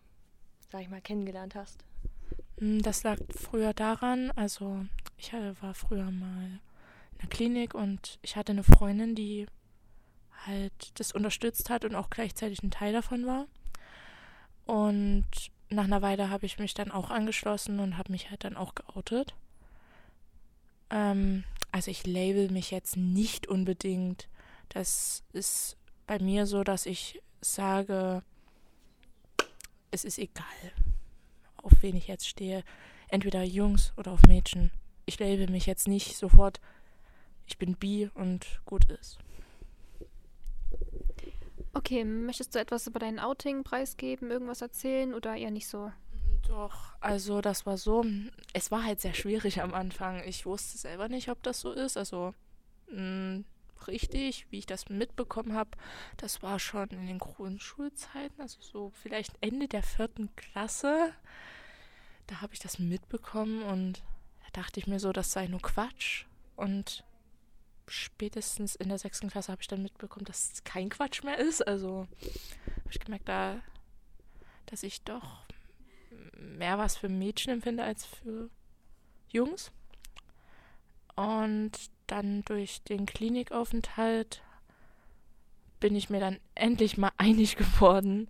[0.71, 1.87] sag ich mal, kennengelernt hast?
[2.59, 4.85] Hm, das lag früher daran, also
[5.17, 6.61] ich war früher mal
[7.13, 9.47] in der Klinik und ich hatte eine Freundin, die
[10.47, 13.47] halt das unterstützt hat und auch gleichzeitig ein Teil davon war.
[14.67, 15.27] Und
[15.69, 18.75] nach einer Weile habe ich mich dann auch angeschlossen und habe mich halt dann auch
[18.75, 19.35] geoutet.
[20.91, 24.29] Ähm, also ich label mich jetzt nicht unbedingt.
[24.69, 25.77] Das ist
[26.07, 28.23] bei mir so, dass ich sage,
[29.91, 30.45] es ist egal,
[31.57, 32.65] auf wen ich jetzt stehe.
[33.09, 34.71] Entweder Jungs oder auf Mädchen.
[35.07, 36.61] Ich label mich jetzt nicht sofort,
[37.47, 39.19] ich bin bi und gut ist.
[41.73, 45.93] Okay, möchtest du etwas über deinen Outing preisgeben, irgendwas erzählen oder eher nicht so?
[46.49, 48.05] Doch, also das war so,
[48.53, 50.23] es war halt sehr schwierig am Anfang.
[50.25, 51.97] Ich wusste selber nicht, ob das so ist.
[51.97, 52.35] Also
[52.91, 53.45] mh,
[53.87, 55.71] richtig, wie ich das mitbekommen habe,
[56.17, 61.13] das war schon in den Grundschulzeiten, also so vielleicht Ende der vierten Klasse.
[62.27, 64.03] Da habe ich das mitbekommen und
[64.41, 66.25] da dachte ich mir so, das sei nur Quatsch.
[66.57, 67.05] Und
[67.91, 71.67] spätestens in der sechsten Klasse habe ich dann mitbekommen, dass es kein Quatsch mehr ist.
[71.67, 72.07] Also
[72.67, 73.61] habe ich gemerkt, da,
[74.67, 75.45] dass ich doch
[76.37, 78.49] mehr was für Mädchen empfinde als für
[79.29, 79.73] Jungs.
[81.17, 81.73] Und
[82.07, 84.43] dann durch den Klinikaufenthalt
[85.81, 88.29] bin ich mir dann endlich mal einig geworden.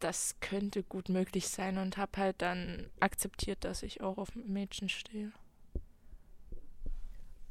[0.00, 4.88] Das könnte gut möglich sein und habe halt dann akzeptiert, dass ich auch auf Mädchen
[4.88, 5.32] stehe.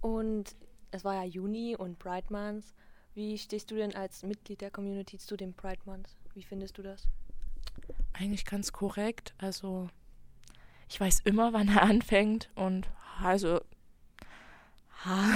[0.04, 0.58] Und
[0.92, 2.66] es war ja Juni und Pride Month.
[3.14, 6.10] Wie stehst du denn als Mitglied der Community zu dem Pride Month?
[6.34, 7.08] Wie findest du das?
[8.12, 9.34] Eigentlich ganz korrekt.
[9.38, 9.88] Also
[10.90, 12.90] ich weiß immer, wann er anfängt und
[13.24, 13.62] also
[15.06, 15.24] ha.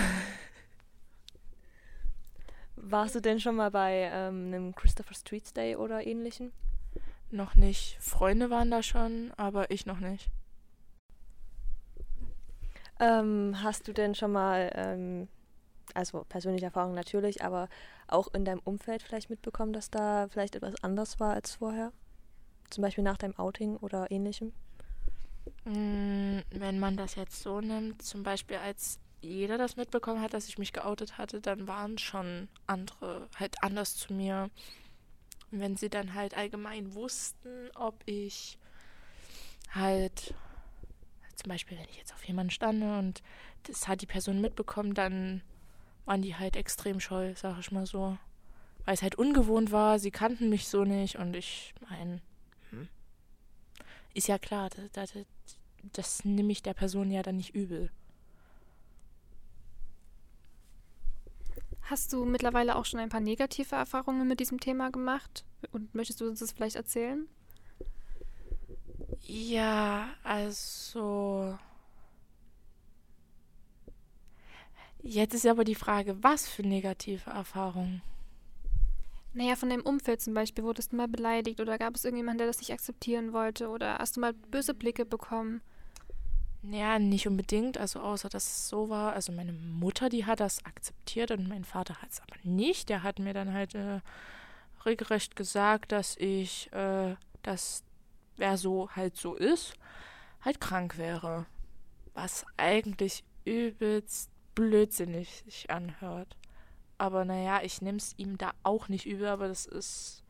[2.75, 6.51] Warst du denn schon mal bei ähm, einem Christopher Streets Day oder ähnlichem?
[7.31, 7.95] Noch nicht.
[8.01, 10.29] Freunde waren da schon, aber ich noch nicht.
[12.99, 15.27] Ähm, hast du denn schon mal, ähm,
[15.93, 17.69] also persönliche Erfahrung natürlich, aber
[18.07, 21.91] auch in deinem Umfeld vielleicht mitbekommen, dass da vielleicht etwas anders war als vorher?
[22.69, 24.51] Zum Beispiel nach deinem Outing oder ähnlichem?
[25.65, 30.47] Mm, wenn man das jetzt so nimmt, zum Beispiel als jeder das mitbekommen hat, dass
[30.47, 34.49] ich mich geoutet hatte, dann waren schon andere halt anders zu mir.
[35.49, 38.57] Wenn sie dann halt allgemein wussten, ob ich
[39.73, 40.33] halt
[41.37, 43.21] zum Beispiel, wenn ich jetzt auf jemanden stande und
[43.63, 45.41] das hat die Person mitbekommen, dann
[46.05, 48.17] waren die halt extrem scheu, sag ich mal so.
[48.85, 52.21] Weil es halt ungewohnt war, sie kannten mich so nicht und ich meine,
[52.71, 52.87] hm,
[54.13, 55.25] ist ja klar, das, das,
[55.93, 57.91] das nehme ich der Person ja dann nicht übel.
[61.81, 65.45] Hast du mittlerweile auch schon ein paar negative Erfahrungen mit diesem Thema gemacht?
[65.71, 67.27] Und möchtest du uns das vielleicht erzählen?
[69.21, 71.57] Ja, also.
[75.01, 78.01] Jetzt ist aber die Frage, was für negative Erfahrungen?
[79.33, 82.47] Naja, von deinem Umfeld zum Beispiel, wurdest du mal beleidigt oder gab es irgendjemanden, der
[82.47, 85.61] das nicht akzeptieren wollte oder hast du mal böse Blicke bekommen?
[86.63, 89.13] Ja, nicht unbedingt, also außer dass es so war.
[89.13, 92.89] Also meine Mutter, die hat das akzeptiert und mein Vater hat es aber nicht.
[92.89, 94.01] Der hat mir dann halt äh,
[94.85, 97.83] regelrecht gesagt, dass ich, äh, dass
[98.37, 99.73] wer so halt so ist,
[100.41, 101.45] halt krank wäre.
[102.13, 106.35] Was eigentlich übelst blödsinnig sich anhört.
[106.97, 110.23] Aber naja, ich nehme es ihm da auch nicht übel, aber das ist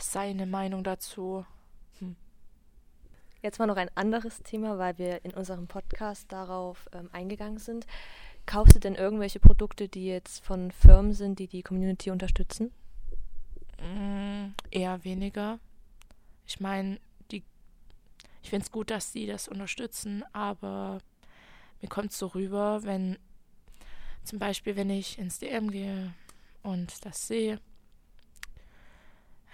[0.00, 1.46] seine Meinung dazu.
[1.98, 2.16] Hm.
[3.42, 7.86] Jetzt mal noch ein anderes Thema, weil wir in unserem Podcast darauf ähm, eingegangen sind.
[8.46, 12.72] Kaufst du denn irgendwelche Produkte, die jetzt von Firmen sind, die die Community unterstützen?
[13.80, 15.60] Mm, eher weniger.
[16.46, 16.98] Ich meine,
[18.42, 20.98] ich finde es gut, dass sie das unterstützen, aber
[21.80, 23.18] mir kommt es so rüber, wenn
[24.24, 26.12] zum Beispiel, wenn ich ins DM gehe
[26.62, 27.60] und das sehe,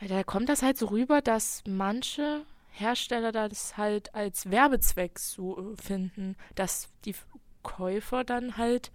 [0.00, 6.36] da kommt das halt so rüber, dass manche Hersteller das halt als Werbezweck so finden,
[6.56, 7.14] dass die
[7.62, 8.90] Käufer dann halt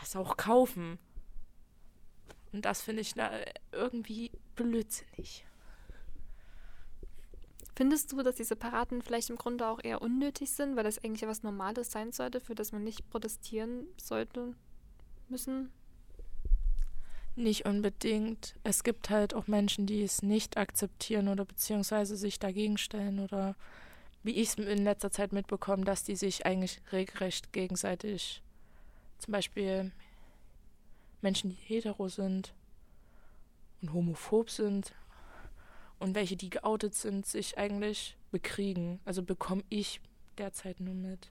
[0.00, 0.98] das auch kaufen.
[2.52, 3.30] Und das finde ich da
[3.72, 5.46] irgendwie blödsinnig.
[7.76, 11.22] Findest du, dass diese Paraden vielleicht im Grunde auch eher unnötig sind, weil das eigentlich
[11.22, 14.54] ja was Normales sein sollte, für das man nicht protestieren sollte
[15.28, 15.72] müssen?
[17.34, 18.54] Nicht unbedingt.
[18.62, 23.56] Es gibt halt auch Menschen, die es nicht akzeptieren oder beziehungsweise sich dagegen stellen oder
[24.22, 28.40] wie ich es in letzter Zeit mitbekomme, dass die sich eigentlich regelrecht gegenseitig,
[29.18, 29.90] zum Beispiel
[31.22, 32.54] Menschen, die hetero sind
[33.82, 34.94] und homophob sind
[36.04, 39.00] und welche, die geoutet sind, sich eigentlich bekriegen.
[39.06, 40.02] Also bekomme ich
[40.36, 41.30] derzeit nur mit.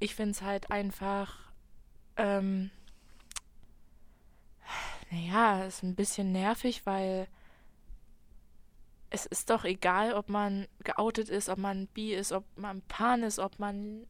[0.00, 1.52] Ich finde es halt einfach,
[2.16, 2.72] ähm,
[5.12, 7.28] naja, ist ein bisschen nervig, weil
[9.08, 13.22] es ist doch egal, ob man geoutet ist, ob man bi ist, ob man pan
[13.22, 14.04] ist, ob man,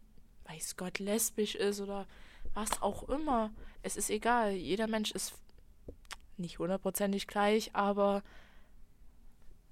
[0.44, 2.06] weiß Gott, lesbisch ist oder
[2.54, 3.52] was auch immer.
[3.82, 4.52] Es ist egal.
[4.52, 5.34] Jeder Mensch ist
[6.38, 8.22] nicht hundertprozentig gleich, aber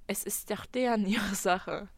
[0.08, 1.88] es ist doch deren ihre Sache.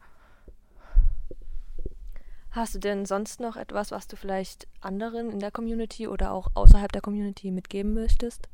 [2.51, 6.49] Hast du denn sonst noch etwas, was du vielleicht anderen in der Community oder auch
[6.53, 8.49] außerhalb der Community mitgeben möchtest?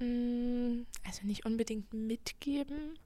[0.00, 2.98] Mm, also nicht unbedingt mitgeben.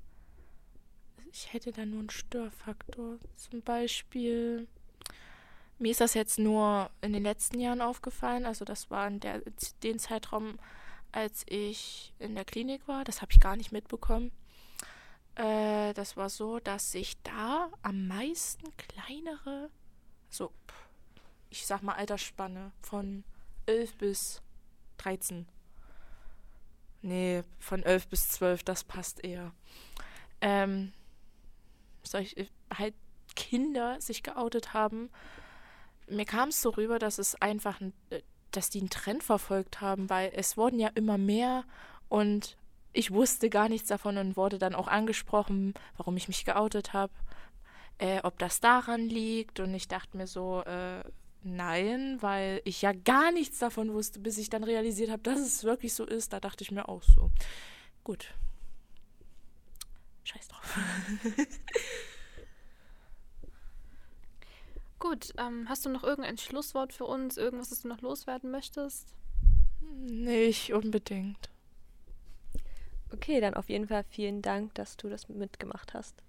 [1.30, 3.18] Ich hätte da nur einen Störfaktor.
[3.36, 4.66] Zum Beispiel,
[5.78, 8.46] mir ist das jetzt nur in den letzten Jahren aufgefallen.
[8.46, 9.42] Also das war in der,
[9.82, 10.58] den Zeitraum,
[11.12, 13.04] als ich in der Klinik war.
[13.04, 14.32] Das habe ich gar nicht mitbekommen.
[15.36, 19.70] Äh, das war so, dass sich da am meisten kleinere,
[20.30, 20.50] so,
[21.50, 23.22] ich sag mal Altersspanne von
[23.66, 24.42] 11 bis
[24.98, 25.46] 13.
[27.02, 29.52] Nee, von 11 bis 12, das passt eher.
[30.40, 30.92] Ähm,
[32.02, 32.94] solche, halt
[33.36, 35.10] Kinder sich geoutet haben.
[36.08, 38.22] Mir kam es so rüber, dass es einfach, ein, äh,
[38.52, 41.64] dass die einen Trend verfolgt haben, weil es wurden ja immer mehr
[42.08, 42.56] und
[42.96, 47.12] ich wusste gar nichts davon und wurde dann auch angesprochen, warum ich mich geoutet habe,
[47.98, 49.60] äh, ob das daran liegt.
[49.60, 51.04] Und ich dachte mir so, äh,
[51.42, 55.64] nein, weil ich ja gar nichts davon wusste, bis ich dann realisiert habe, dass es
[55.64, 56.32] wirklich so ist.
[56.32, 57.30] Da dachte ich mir auch so,
[58.02, 58.32] gut.
[60.24, 60.78] Scheiß drauf.
[64.98, 67.36] Gut, ähm, hast du noch irgendein Schlusswort für uns?
[67.36, 69.14] Irgendwas, das du noch loswerden möchtest?
[69.92, 71.50] Nicht unbedingt.
[73.12, 76.22] Okay, dann auf jeden Fall vielen Dank, dass du das mitgemacht hast.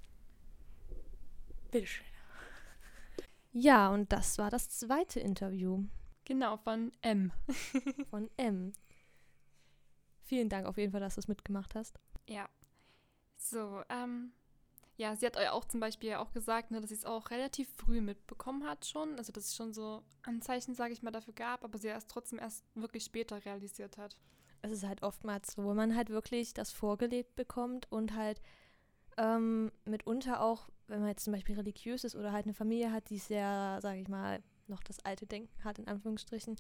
[1.72, 2.06] Bitteschön.
[3.52, 5.84] Ja, und das war das zweite Interview.
[6.26, 7.32] Genau, von M.
[8.10, 8.74] von M.
[10.26, 12.00] Vielen Dank auf jeden Fall, dass du es mitgemacht hast.
[12.28, 12.48] Ja.
[13.38, 14.34] So, ähm,
[14.98, 18.02] ja, sie hat auch zum Beispiel auch gesagt, ne, dass sie es auch relativ früh
[18.02, 19.18] mitbekommen hat schon.
[19.18, 22.40] Also, dass es schon so Anzeichen, sage ich mal, dafür gab, aber sie erst trotzdem
[22.40, 24.18] erst wirklich später realisiert hat
[24.62, 28.42] es ist halt oftmals so, wo man halt wirklich das vorgelebt bekommt und halt
[29.18, 33.10] ähm, mitunter auch, wenn man jetzt zum Beispiel religiös ist oder halt eine Familie hat,
[33.10, 36.56] die sehr, sage ich mal, noch das alte Denken hat, in Anführungsstrichen,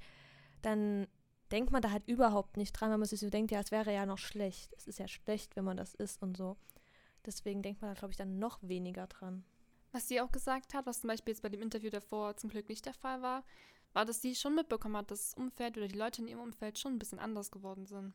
[0.62, 1.08] dann
[1.52, 3.94] denkt man da halt überhaupt nicht dran, weil man sich so denkt, ja, es wäre
[3.94, 4.74] ja noch schlecht.
[4.76, 6.58] Es ist ja schlecht, wenn man das ist und so.
[7.26, 9.46] Deswegen denkt man da, glaube ich, dann noch weniger dran.
[9.92, 12.68] Was sie auch gesagt hat, was zum Beispiel jetzt bei dem Interview davor zum Glück
[12.70, 13.44] nicht der Fall war,
[13.98, 16.78] war, dass sie schon mitbekommen hat, dass das Umfeld oder die Leute in ihrem Umfeld
[16.78, 18.14] schon ein bisschen anders geworden sind.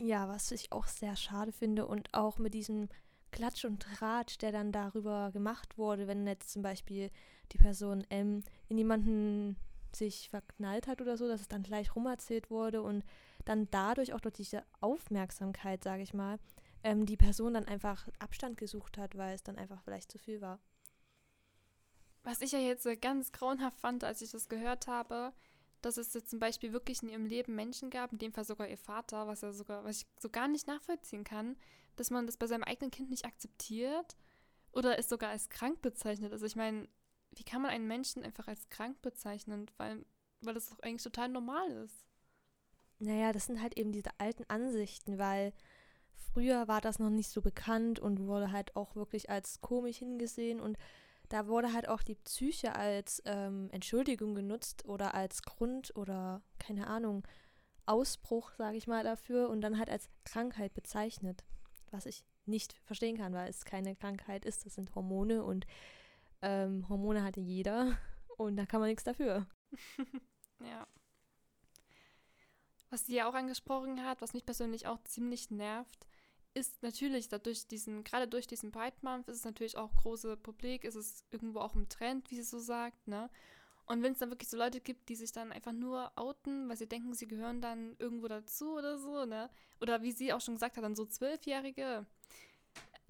[0.00, 2.88] Ja, was ich auch sehr schade finde und auch mit diesem
[3.32, 7.10] Klatsch und Tratsch, der dann darüber gemacht wurde, wenn jetzt zum Beispiel
[7.52, 9.56] die Person M in jemanden
[9.96, 13.02] sich verknallt hat oder so, dass es dann gleich rumerzählt wurde und
[13.46, 16.38] dann dadurch auch durch diese Aufmerksamkeit, sage ich mal,
[16.84, 20.42] ähm, die Person dann einfach Abstand gesucht hat, weil es dann einfach vielleicht zu viel
[20.42, 20.60] war.
[22.28, 25.32] Was ich ja jetzt ganz grauenhaft fand, als ich das gehört habe,
[25.80, 28.68] dass es jetzt zum Beispiel wirklich in ihrem Leben Menschen gab, in dem Fall sogar
[28.68, 31.56] ihr Vater, was er sogar, was ich so gar nicht nachvollziehen kann,
[31.96, 34.18] dass man das bei seinem eigenen Kind nicht akzeptiert
[34.72, 36.32] oder es sogar als krank bezeichnet.
[36.32, 36.86] Also ich meine,
[37.34, 40.04] wie kann man einen Menschen einfach als krank bezeichnen, weil,
[40.42, 42.04] weil das doch eigentlich total normal ist.
[42.98, 45.54] Naja, das sind halt eben diese alten Ansichten, weil
[46.12, 50.60] früher war das noch nicht so bekannt und wurde halt auch wirklich als komisch hingesehen
[50.60, 50.76] und
[51.28, 56.86] da wurde halt auch die Psyche als ähm, Entschuldigung genutzt oder als Grund oder keine
[56.86, 57.26] Ahnung,
[57.86, 61.44] Ausbruch, sage ich mal, dafür und dann halt als Krankheit bezeichnet.
[61.90, 65.66] Was ich nicht verstehen kann, weil es keine Krankheit ist, das sind Hormone und
[66.42, 67.96] ähm, Hormone hat jeder
[68.36, 69.46] und da kann man nichts dafür.
[70.60, 70.86] ja.
[72.90, 76.06] Was sie ja auch angesprochen hat, was mich persönlich auch ziemlich nervt,
[76.54, 80.84] ist natürlich dadurch diesen, gerade durch diesen Pride Month ist es natürlich auch große Publik,
[80.84, 83.30] ist es irgendwo auch im Trend, wie sie so sagt, ne?
[83.88, 86.76] Und wenn es dann wirklich so Leute gibt, die sich dann einfach nur outen, weil
[86.76, 89.48] sie denken, sie gehören dann irgendwo dazu oder so, ne?
[89.80, 92.04] Oder wie sie auch schon gesagt hat, dann so Zwölfjährige.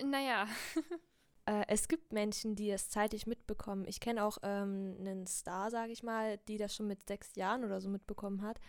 [0.01, 0.46] Naja.
[1.46, 3.87] äh, es gibt Menschen, die es zeitig mitbekommen.
[3.88, 7.64] Ich kenne auch ähm, einen Star, sage ich mal, die das schon mit sechs Jahren
[7.64, 8.61] oder so mitbekommen hat.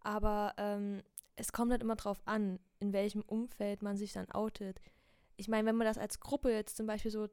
[0.00, 1.02] Aber ähm,
[1.36, 4.80] es kommt halt immer drauf an, in welchem Umfeld man sich dann outet.
[5.36, 7.28] Ich meine, wenn man das als Gruppe jetzt zum Beispiel so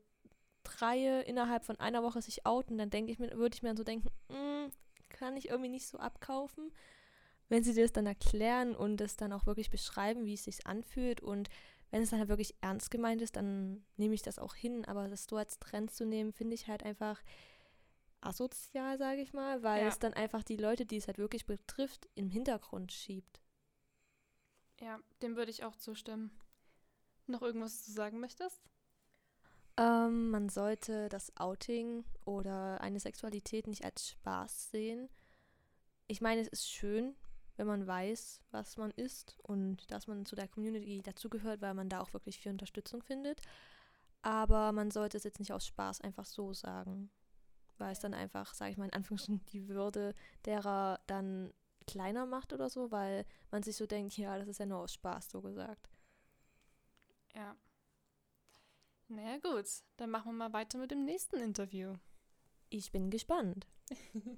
[0.63, 3.77] drei innerhalb von einer Woche sich outen, dann denke ich mir, würde ich mir dann
[3.77, 4.71] so denken, mm,
[5.09, 6.71] kann ich irgendwie nicht so abkaufen.
[7.49, 11.19] Wenn sie das dann erklären und es dann auch wirklich beschreiben, wie es sich anfühlt
[11.19, 11.49] und
[11.89, 14.85] wenn es dann halt wirklich ernst gemeint ist, dann nehme ich das auch hin.
[14.85, 17.19] Aber das so als Trend zu nehmen, finde ich halt einfach
[18.21, 19.87] asozial, sage ich mal, weil ja.
[19.87, 23.38] es dann einfach die Leute, die es halt wirklich betrifft, im Hintergrund schiebt.
[24.79, 26.31] Ja, dem würde ich auch zustimmen.
[27.27, 28.61] Noch irgendwas zu sagen möchtest?
[29.77, 35.09] Ähm, man sollte das Outing oder eine Sexualität nicht als Spaß sehen.
[36.07, 37.15] Ich meine, es ist schön,
[37.55, 41.89] wenn man weiß, was man ist und dass man zu der Community dazugehört, weil man
[41.89, 43.41] da auch wirklich viel Unterstützung findet.
[44.21, 47.09] Aber man sollte es jetzt nicht aus Spaß einfach so sagen,
[47.77, 50.13] weil es dann einfach, sage ich mal in Anführungsstrichen, die Würde
[50.45, 51.53] derer dann
[51.89, 54.93] kleiner macht oder so, weil man sich so denkt, ja, das ist ja nur aus
[54.93, 55.89] Spaß so gesagt.
[57.35, 57.55] Ja.
[59.07, 59.65] Naja gut,
[59.97, 61.95] dann machen wir mal weiter mit dem nächsten Interview.
[62.69, 63.65] Ich bin gespannt.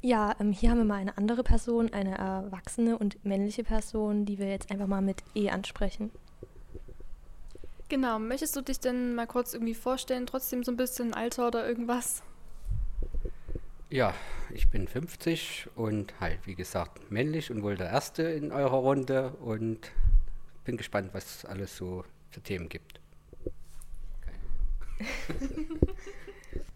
[0.00, 4.38] ja, ähm, hier haben wir mal eine andere Person, eine erwachsene und männliche Person, die
[4.38, 6.10] wir jetzt einfach mal mit E ansprechen.
[7.88, 11.68] Genau, möchtest du dich denn mal kurz irgendwie vorstellen, trotzdem so ein bisschen Alter oder
[11.68, 12.24] irgendwas?
[13.92, 14.14] Ja,
[14.48, 19.32] ich bin 50 und halt, wie gesagt, männlich und wohl der Erste in eurer Runde
[19.32, 19.92] und
[20.64, 23.00] bin gespannt, was es alles so für Themen gibt.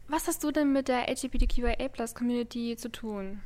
[0.08, 3.40] was hast du denn mit der LGBTQIA-Plus-Community zu tun?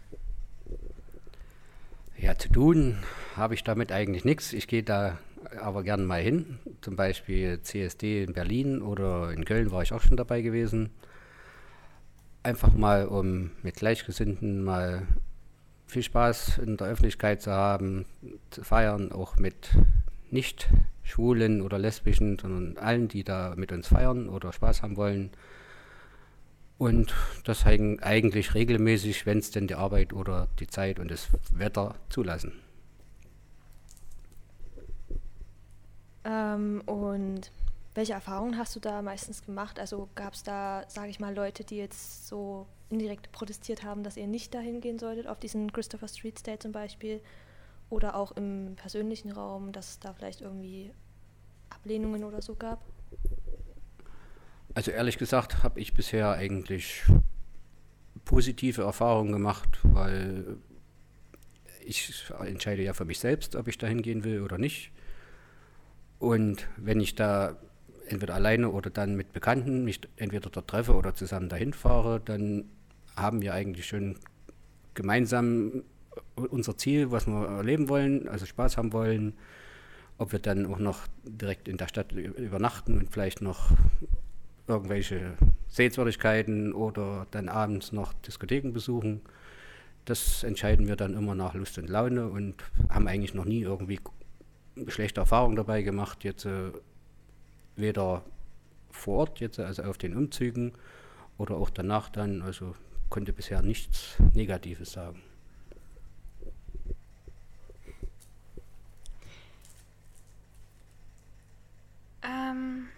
[2.19, 2.99] Ja, zu tun
[3.37, 4.53] habe ich damit eigentlich nichts.
[4.53, 5.21] Ich gehe da
[5.61, 6.59] aber gerne mal hin.
[6.81, 10.91] Zum Beispiel CSD in Berlin oder in Köln war ich auch schon dabei gewesen
[12.43, 15.07] einfach mal, um mit Gleichgesinnten mal
[15.87, 18.07] viel Spaß in der Öffentlichkeit zu haben,
[18.51, 19.71] zu feiern, auch mit
[20.31, 20.69] nicht
[21.03, 25.31] Schwulen oder Lesbischen, sondern allen, die da mit uns feiern oder Spaß haben wollen.
[26.79, 27.13] Und
[27.45, 32.53] das eigentlich regelmäßig, wenn es denn die Arbeit oder die Zeit und das Wetter zulassen.
[36.25, 37.51] Ähm, und
[38.01, 39.79] welche Erfahrungen hast du da meistens gemacht?
[39.79, 44.17] Also gab es da, sage ich mal, Leute, die jetzt so indirekt protestiert haben, dass
[44.17, 47.21] ihr nicht dahin gehen solltet, auf diesen Christopher Street Day zum Beispiel?
[47.91, 50.93] Oder auch im persönlichen Raum, dass es da vielleicht irgendwie
[51.69, 52.83] Ablehnungen oder so gab?
[54.73, 57.03] Also ehrlich gesagt habe ich bisher eigentlich
[58.25, 60.57] positive Erfahrungen gemacht, weil
[61.85, 64.91] ich entscheide ja für mich selbst, ob ich dahin gehen will oder nicht.
[66.19, 67.59] Und wenn ich da
[68.13, 72.65] entweder alleine oder dann mit Bekannten mich entweder dort treffe oder zusammen dahin fahre, dann
[73.17, 74.17] haben wir eigentlich schon
[74.95, 75.85] gemeinsam
[76.35, 79.35] unser Ziel, was wir erleben wollen, also Spaß haben wollen.
[80.19, 83.71] Ob wir dann auch noch direkt in der Stadt übernachten und vielleicht noch
[84.67, 85.33] irgendwelche
[85.69, 89.23] Sehenswürdigkeiten oder dann abends noch Diskotheken besuchen.
[90.05, 92.57] Das entscheiden wir dann immer nach Lust und Laune und
[92.91, 93.99] haben eigentlich noch nie irgendwie
[94.89, 96.71] schlechte Erfahrungen dabei gemacht, jetzt äh,
[97.81, 98.25] weder
[98.91, 100.73] vor Ort jetzt, also auf den Umzügen
[101.39, 102.75] oder auch danach dann, also
[103.09, 105.23] konnte bisher nichts Negatives sagen.
[112.23, 112.89] Ähm,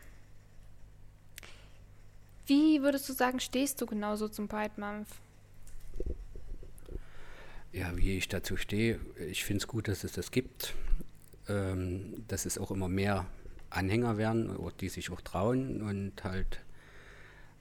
[2.46, 5.08] wie würdest du sagen, stehst du genauso zum Pride Month?
[7.72, 10.74] Ja, wie ich dazu stehe, ich finde es gut, dass es das gibt.
[11.48, 13.26] Ähm, dass es auch immer mehr
[13.72, 16.60] Anhänger werden, die sich auch trauen und halt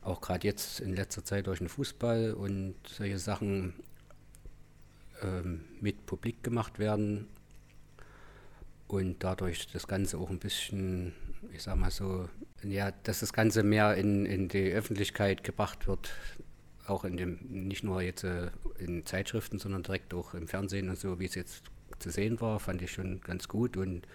[0.02, 3.74] auch gerade jetzt in letzter Zeit durch den Fußball und solche Sachen
[5.22, 7.28] ähm, mit publik gemacht werden
[8.88, 11.14] und dadurch das Ganze auch ein bisschen,
[11.54, 12.28] ich sag mal so,
[12.64, 16.12] ja, dass das Ganze mehr in, in die Öffentlichkeit gebracht wird,
[16.88, 21.00] auch in dem, nicht nur jetzt äh, in Zeitschriften, sondern direkt auch im Fernsehen und
[21.00, 21.64] so, wie es jetzt
[22.00, 24.08] zu sehen war, fand ich schon ganz gut und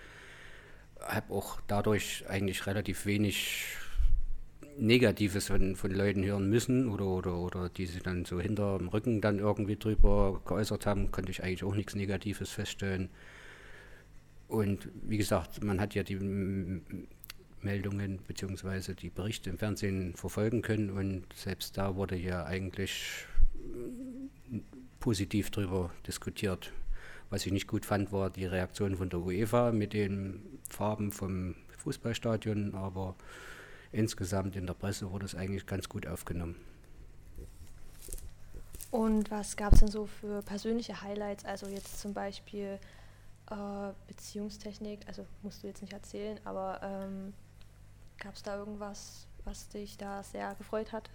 [1.01, 3.65] habe auch dadurch eigentlich relativ wenig
[4.79, 8.89] Negatives von, von Leuten hören müssen oder, oder, oder die sich dann so hinter dem
[8.89, 13.09] Rücken dann irgendwie drüber geäußert haben, konnte ich eigentlich auch nichts Negatives feststellen.
[14.49, 16.19] Und wie gesagt, man hat ja die
[17.63, 18.95] Meldungen bzw.
[18.95, 23.25] die Berichte im Fernsehen verfolgen können und selbst da wurde ja eigentlich
[25.01, 26.73] positiv darüber diskutiert.
[27.31, 31.57] Was ich nicht gut fand, war die Reaktion von der UEFA mit den Farben vom
[31.79, 33.17] Fußballstadion, aber
[33.93, 36.57] insgesamt in der Presse wurde es eigentlich ganz gut aufgenommen.
[38.91, 41.45] Und was gab es denn so für persönliche Highlights?
[41.45, 42.79] Also jetzt zum Beispiel
[43.51, 47.33] äh, Beziehungstechnik, also musst du jetzt nicht erzählen, aber ähm,
[48.19, 51.11] gab es da irgendwas, was dich da sehr gefreut hat?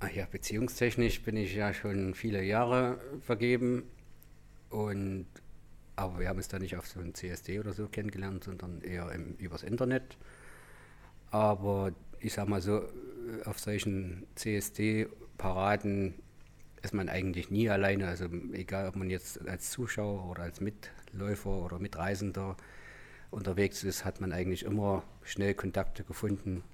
[0.00, 3.84] Ach ja, beziehungstechnisch bin ich ja schon viele Jahre vergeben.
[4.74, 5.26] Und,
[5.94, 9.12] aber wir haben es da nicht auf so einem CSD oder so kennengelernt, sondern eher
[9.12, 10.16] im, übers Internet.
[11.30, 12.82] Aber ich sag mal so,
[13.44, 16.14] auf solchen CSD-Paraden
[16.82, 18.08] ist man eigentlich nie alleine.
[18.08, 22.56] Also egal, ob man jetzt als Zuschauer oder als Mitläufer oder Mitreisender
[23.30, 26.64] unterwegs ist, hat man eigentlich immer schnell Kontakte gefunden.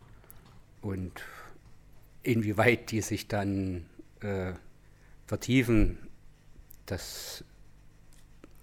[0.80, 1.22] Und
[2.22, 3.84] inwieweit die sich dann
[4.20, 4.54] äh,
[5.26, 5.98] vertiefen,
[6.86, 7.44] das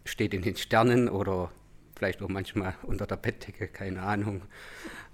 [0.08, 1.52] steht in den Sternen oder
[1.96, 4.44] vielleicht auch manchmal unter der Bettdecke, keine Ahnung.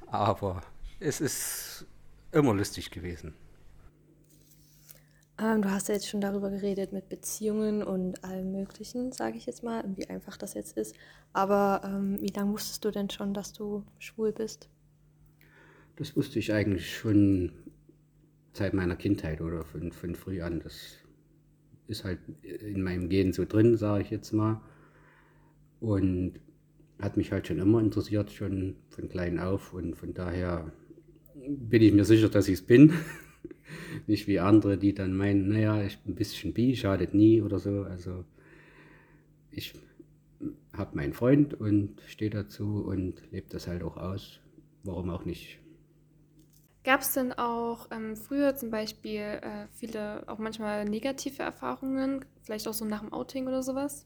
[0.07, 0.61] Aber
[0.99, 1.85] es ist
[2.31, 3.33] immer lustig gewesen.
[5.39, 9.45] Ähm, du hast ja jetzt schon darüber geredet mit Beziehungen und allem Möglichen, sage ich
[9.45, 10.95] jetzt mal, wie einfach das jetzt ist.
[11.33, 14.69] Aber ähm, wie lange wusstest du denn schon, dass du schwul bist?
[15.95, 17.51] Das wusste ich eigentlich schon
[18.53, 20.59] seit meiner Kindheit oder von, von früh an.
[20.63, 20.97] Das
[21.87, 24.61] ist halt in meinem Gen so drin, sage ich jetzt mal.
[25.83, 26.39] Und
[26.97, 29.73] hat mich halt schon immer interessiert, schon von klein auf.
[29.73, 30.71] Und von daher
[31.35, 32.93] bin ich mir sicher, dass ich es bin.
[34.07, 37.59] Nicht wie andere, die dann meinen, naja, ich bin ein bisschen bi, schadet nie oder
[37.59, 37.83] so.
[37.83, 38.23] Also
[39.51, 39.73] ich
[40.71, 44.39] habe meinen Freund und stehe dazu und lebe das halt auch aus.
[44.83, 45.59] Warum auch nicht?
[46.85, 52.69] Gab es denn auch ähm, früher zum Beispiel äh, viele, auch manchmal negative Erfahrungen, vielleicht
[52.69, 54.05] auch so nach dem Outing oder sowas?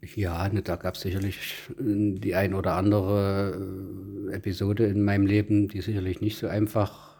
[0.00, 1.38] Ja, ne, da gab es sicherlich
[1.78, 7.16] äh, die ein oder andere äh, Episode in meinem Leben, die sicherlich nicht so einfach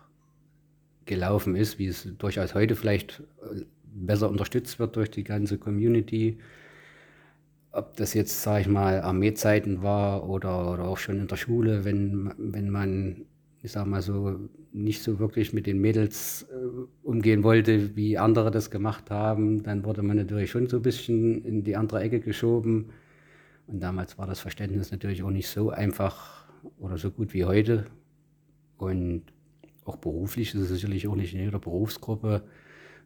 [1.06, 6.38] gelaufen ist, wie es durchaus heute vielleicht äh, besser unterstützt wird durch die ganze Community.
[7.72, 11.84] Ob das jetzt, sage ich mal, Armeezeiten war oder, oder auch schon in der Schule,
[11.84, 13.26] wenn, wenn man,
[13.62, 14.38] ich sag mal so,
[14.72, 19.84] nicht so wirklich mit den Mädels äh, umgehen wollte, wie andere das gemacht haben, dann
[19.84, 22.90] wurde man natürlich schon so ein bisschen in die andere Ecke geschoben.
[23.66, 26.46] Und damals war das Verständnis natürlich auch nicht so einfach
[26.78, 27.86] oder so gut wie heute.
[28.76, 29.24] Und
[29.84, 32.44] auch beruflich ist es sicherlich auch nicht in jeder Berufsgruppe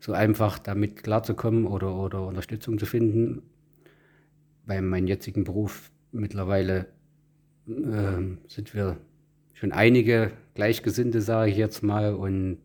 [0.01, 3.43] so einfach, damit klarzukommen oder, oder Unterstützung zu finden.
[4.67, 6.87] Bei meinem jetzigen Beruf mittlerweile
[7.69, 8.99] äh, sind wir
[9.63, 12.59] schon einige Gleichgesinnte, sage ich jetzt mal, und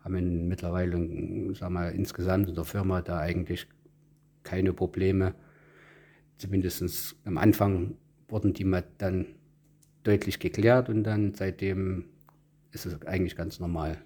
[0.00, 3.66] haben mittlerweile, sag mal, insgesamt in der Firma da eigentlich
[4.42, 5.34] keine Probleme.
[6.36, 7.96] Zumindest am Anfang
[8.28, 9.28] wurden die mal dann
[10.02, 12.04] deutlich geklärt und dann seitdem
[12.70, 13.96] ist es eigentlich ganz normal.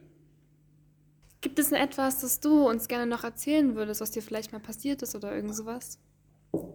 [1.41, 4.61] Gibt es denn etwas, das du uns gerne noch erzählen würdest, was dir vielleicht mal
[4.61, 5.99] passiert ist oder irgend sowas?
[6.53, 6.75] Kannst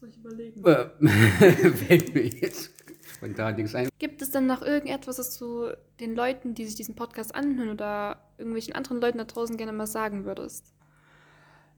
[0.00, 0.64] du euch überlegen?
[0.64, 1.08] Äh,
[1.72, 2.22] fällt mir
[3.20, 3.88] jetzt spontan nichts ein.
[3.98, 8.20] Gibt es denn noch irgendetwas, was du den Leuten, die sich diesen Podcast anhören oder
[8.38, 10.74] irgendwelchen anderen Leuten da draußen gerne mal sagen würdest?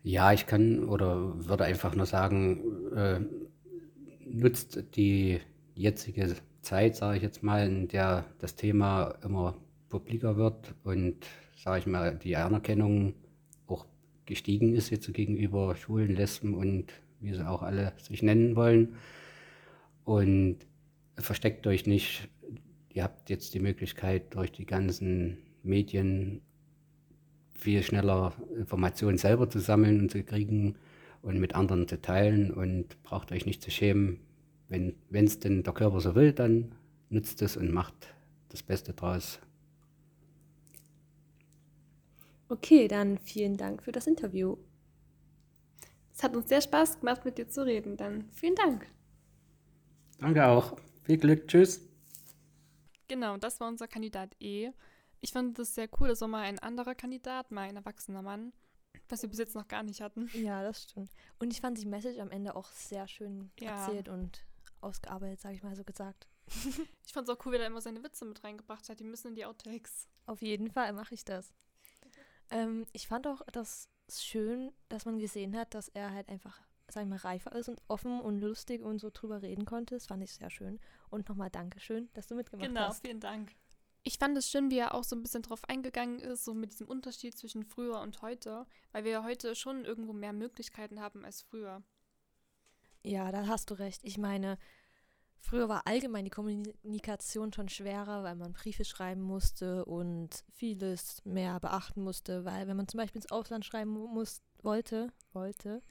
[0.03, 3.21] Ja, ich kann oder würde einfach nur sagen, äh,
[4.25, 5.41] nutzt die
[5.75, 9.57] jetzige Zeit, sage ich jetzt mal, in der das Thema immer
[9.89, 11.27] publiker wird und,
[11.57, 13.15] sage ich mal, die Anerkennung
[13.67, 13.87] auch
[14.27, 18.97] gestiegen ist jetzt gegenüber Schwulen, Lesben und wie sie auch alle sich nennen wollen.
[20.05, 20.59] Und
[21.17, 22.29] versteckt euch nicht.
[22.91, 26.43] Ihr habt jetzt die Möglichkeit, durch die ganzen Medien
[27.55, 30.77] viel schneller Informationen selber zu sammeln und zu kriegen
[31.23, 34.21] und mit anderen zu teilen und braucht euch nicht zu schämen,
[34.69, 36.75] wenn es denn der Körper so will, dann
[37.09, 38.15] nutzt es und macht
[38.49, 39.39] das Beste draus.
[42.49, 44.57] Okay, dann vielen Dank für das Interview.
[46.15, 47.97] Es hat uns sehr Spaß gemacht, mit dir zu reden.
[47.97, 48.87] Dann vielen Dank.
[50.19, 50.77] Danke auch.
[51.05, 51.49] Viel Glück.
[51.49, 51.81] Tschüss.
[53.09, 54.71] Genau, das war unser Kandidat E.
[55.21, 56.09] Ich fand das sehr cool.
[56.09, 58.53] Das war mal ein anderer Kandidat, mal ein erwachsener Mann,
[59.09, 60.31] was wir bis jetzt noch gar nicht hatten.
[60.35, 61.11] Ja, das stimmt.
[61.39, 63.71] Und ich fand die Message am Ende auch sehr schön ja.
[63.71, 64.45] erzählt und
[64.81, 66.27] ausgearbeitet, sage ich mal so gesagt.
[67.07, 68.99] ich fand es auch cool, wie er immer seine Witze mit reingebracht hat.
[68.99, 70.09] Die müssen in die Outtakes.
[70.27, 71.53] Auf jeden Fall mache ich das.
[72.51, 76.61] Ähm, ich fand auch das schön, dass man gesehen hat, dass er halt einfach,
[76.93, 79.95] sag ich mal, reifer ist und offen und lustig und so drüber reden konnte.
[79.95, 80.81] Das fand ich sehr schön.
[81.11, 83.03] Und nochmal Dankeschön, dass du mitgemacht genau, hast.
[83.03, 83.53] Genau, vielen Dank.
[84.05, 86.73] Ich fand es schön, wie er auch so ein bisschen drauf eingegangen ist, so mit
[86.73, 91.25] diesem Unterschied zwischen früher und heute, weil wir ja heute schon irgendwo mehr Möglichkeiten haben
[91.25, 91.83] als früher.
[93.05, 94.01] Ja, da hast du recht.
[94.05, 94.59] Ich meine,
[95.37, 101.61] früher war allgemein die Kommunikation schon schwerer, weil man Briefe schreiben musste und vieles mehr
[101.61, 105.83] beachten musste, weil wenn man zum Beispiel ins Ausland schreiben muss, wollte, wollte,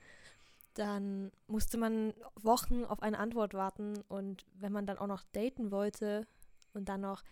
[0.74, 5.72] dann musste man Wochen auf eine Antwort warten und wenn man dann auch noch daten
[5.72, 6.28] wollte
[6.74, 7.24] und dann noch,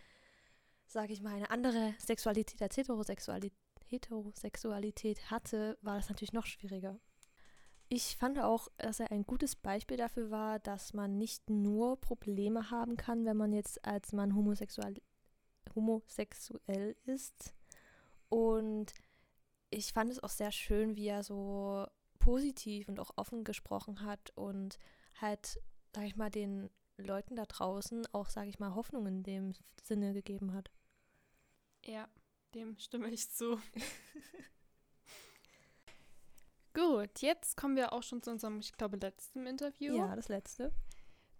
[0.85, 3.53] sage ich mal, eine andere Sexualität als Heterosexualität,
[3.85, 6.99] Heterosexualität hatte, war das natürlich noch schwieriger.
[7.87, 12.69] Ich fand auch, dass er ein gutes Beispiel dafür war, dass man nicht nur Probleme
[12.69, 15.01] haben kann, wenn man jetzt als Mann homosexuell,
[15.73, 17.55] homosexuell ist
[18.29, 18.93] Und
[19.71, 21.87] ich fand es auch sehr schön, wie er so
[22.19, 24.77] positiv und auch offen gesprochen hat und
[25.19, 25.59] halt,
[25.95, 29.53] sag ich mal, den Leuten da draußen auch, sag ich mal, Hoffnung in dem
[29.83, 30.69] Sinne gegeben hat.
[31.85, 32.07] Ja,
[32.53, 33.59] dem stimme ich zu.
[36.73, 39.95] Gut, jetzt kommen wir auch schon zu unserem, ich glaube, letzten Interview.
[39.95, 40.71] Ja, das letzte.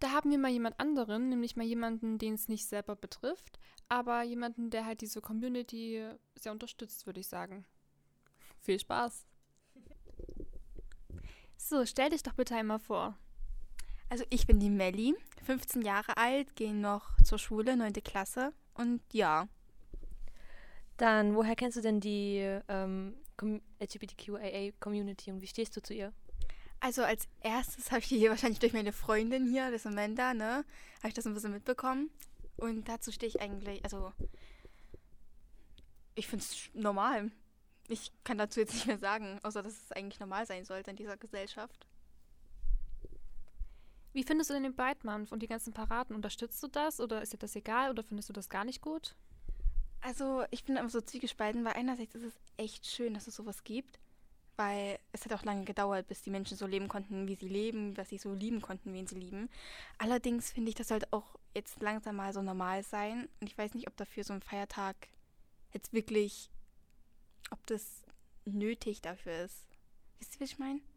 [0.00, 3.58] Da haben wir mal jemand anderen, nämlich mal jemanden, den es nicht selber betrifft,
[3.88, 7.66] aber jemanden, der halt diese Community sehr unterstützt, würde ich sagen.
[8.60, 9.26] Viel Spaß.
[11.70, 13.16] So, stell dich doch bitte einmal vor.
[14.08, 15.14] Also ich bin die Melli,
[15.46, 17.92] 15 Jahre alt, gehe noch zur Schule, 9.
[18.02, 19.46] Klasse und ja.
[20.96, 23.14] Dann, woher kennst du denn die ähm,
[23.80, 26.12] LGBTQIA-Community und wie stehst du zu ihr?
[26.80, 30.64] Also als erstes habe ich die hier wahrscheinlich durch meine Freundin hier, das Amanda, ne,
[30.98, 32.10] habe ich das ein bisschen mitbekommen.
[32.56, 34.12] Und dazu stehe ich eigentlich, also
[36.16, 37.30] ich finde es normal.
[37.90, 40.96] Ich kann dazu jetzt nicht mehr sagen, außer dass es eigentlich normal sein sollte in
[40.96, 41.88] dieser Gesellschaft.
[44.12, 46.14] Wie findest du denn den Month und die ganzen Paraden?
[46.14, 49.16] Unterstützt du das oder ist dir das egal oder findest du das gar nicht gut?
[50.02, 53.64] Also ich bin immer so zwiegespalten, weil einerseits ist es echt schön, dass es sowas
[53.64, 53.98] gibt,
[54.54, 57.94] weil es hat auch lange gedauert, bis die Menschen so leben konnten, wie sie leben,
[57.94, 59.50] dass sie so lieben konnten, wen sie lieben.
[59.98, 63.74] Allerdings finde ich, das sollte auch jetzt langsam mal so normal sein und ich weiß
[63.74, 65.08] nicht, ob dafür so ein Feiertag
[65.72, 66.50] jetzt wirklich,
[67.50, 68.02] ob das
[68.44, 69.66] nötig dafür ist.
[70.18, 70.80] Wisst ihr, was ich meine?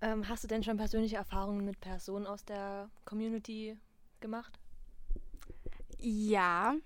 [0.00, 3.76] Ähm, hast du denn schon persönliche Erfahrungen mit Personen aus der Community
[4.20, 4.56] gemacht?
[5.98, 6.76] Ja,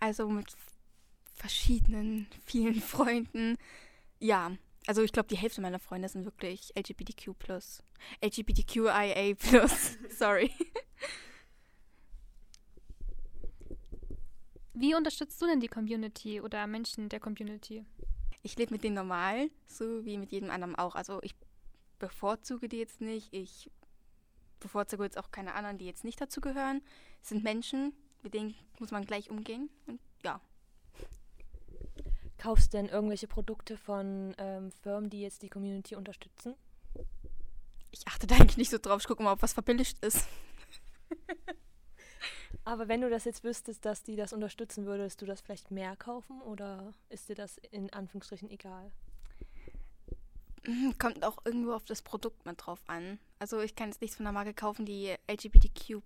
[0.00, 0.46] also mit
[1.34, 3.58] verschiedenen, vielen Freunden.
[4.20, 4.52] Ja,
[4.86, 7.34] also ich glaube, die Hälfte meiner Freunde sind wirklich LGBTQ+.
[8.24, 9.36] LGBTQIA+.
[10.10, 10.50] Sorry.
[14.74, 17.84] Wie unterstützt du denn die Community oder Menschen der Community?
[18.42, 20.94] Ich lebe mit denen normal, so wie mit jedem anderen auch.
[20.94, 21.34] Also ich
[21.98, 23.32] bevorzuge die jetzt nicht.
[23.32, 23.70] Ich
[24.60, 26.82] bevorzuge jetzt auch keine anderen, die jetzt nicht dazu gehören.
[27.22, 27.92] Es sind Menschen,
[28.22, 29.68] mit denen muss man gleich umgehen.
[29.86, 30.40] Und ja.
[32.38, 36.54] Kaufst du denn irgendwelche Produkte von ähm, Firmen, die jetzt die Community unterstützen?
[37.92, 39.02] Ich achte da eigentlich nicht so drauf.
[39.02, 40.26] Ich gucke mal, ob was verbilligt ist.
[42.64, 45.96] Aber wenn du das jetzt wüsstest, dass die das unterstützen, würdest du das vielleicht mehr
[45.96, 48.92] kaufen oder ist dir das in Anführungsstrichen egal?
[50.66, 53.18] Mhm, kommt auch irgendwo auf das Produkt mit drauf an.
[53.40, 56.02] Also ich kann jetzt nichts von einer Marke kaufen, die LGBTQ,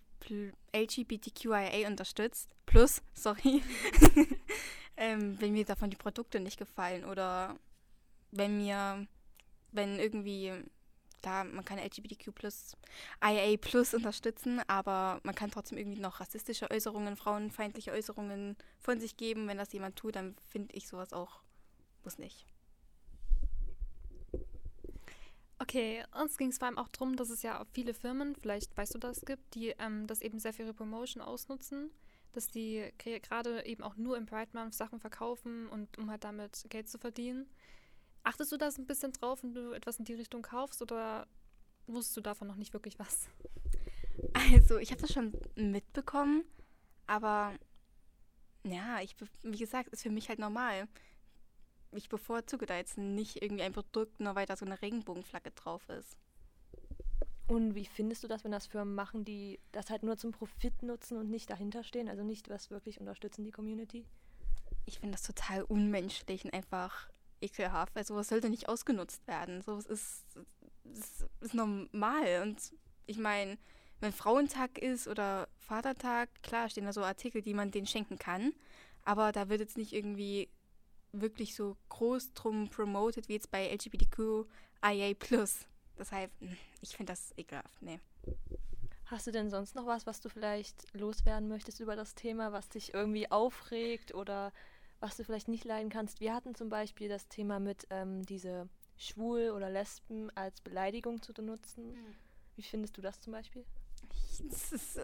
[0.75, 2.51] LGBTQIA unterstützt.
[2.65, 3.63] Plus, sorry.
[4.97, 7.59] ähm, wenn mir davon die Produkte nicht gefallen oder
[8.31, 9.07] wenn mir,
[9.73, 10.53] wenn irgendwie,
[11.27, 12.77] klar, man kann LGBTQ plus,
[13.21, 19.17] IA plus unterstützen, aber man kann trotzdem irgendwie noch rassistische Äußerungen, frauenfeindliche Äußerungen von sich
[19.17, 19.49] geben.
[19.49, 21.43] Wenn das jemand tut, dann finde ich sowas auch,
[22.05, 22.47] muss nicht.
[25.59, 28.95] Okay, uns ging es vor allem auch darum, dass es ja viele Firmen, vielleicht weißt
[28.95, 31.91] du das, gibt, die ähm, das eben sehr für ihre Promotion ausnutzen,
[32.35, 36.67] dass die gerade eben auch nur im Pride Month Sachen verkaufen und um halt damit
[36.69, 37.51] Geld zu verdienen.
[38.27, 41.27] Achtest du das ein bisschen drauf, wenn du etwas in die Richtung kaufst oder
[41.87, 43.29] wusstest du davon noch nicht wirklich was?
[44.33, 46.45] Also, ich habe das schon mitbekommen,
[47.07, 47.55] aber
[48.65, 50.89] ja, ich, wie gesagt, ist für mich halt normal
[51.97, 55.89] ich bevorzuge da jetzt nicht irgendwie ein Produkt, nur weil da so eine Regenbogenflagge drauf
[55.89, 56.17] ist.
[57.49, 60.83] Und wie findest du das, wenn das Firmen machen, die das halt nur zum Profit
[60.83, 64.05] nutzen und nicht dahinter stehen, also nicht was wirklich unterstützen die Community?
[64.85, 67.09] Ich finde das total unmenschlich und einfach
[67.41, 69.63] ekelhaft, weil sowas sollte nicht ausgenutzt werden.
[69.63, 70.25] Sowas ist,
[70.85, 72.73] ist, ist normal und
[73.07, 73.59] ich meine,
[74.01, 78.53] wenn Frauentag ist oder Vatertag, klar stehen da so Artikel, die man denen schenken kann,
[79.05, 80.51] aber da wird jetzt nicht irgendwie
[81.13, 85.15] wirklich so groß drum promoted wie jetzt bei LGBTQIA+.
[85.99, 88.01] Deshalb, hm, ich finde das ekelhaft, nee.
[89.07, 92.69] Hast du denn sonst noch was, was du vielleicht loswerden möchtest über das Thema, was
[92.69, 94.53] dich irgendwie aufregt oder
[95.07, 96.19] was du vielleicht nicht leiden kannst?
[96.21, 101.33] Wir hatten zum Beispiel das Thema mit ähm, diese Schwul oder Lesben als Beleidigung zu
[101.33, 101.93] benutzen.
[101.93, 102.15] Mhm.
[102.57, 103.65] Wie findest du das zum Beispiel?
[104.51, 105.01] Das ist,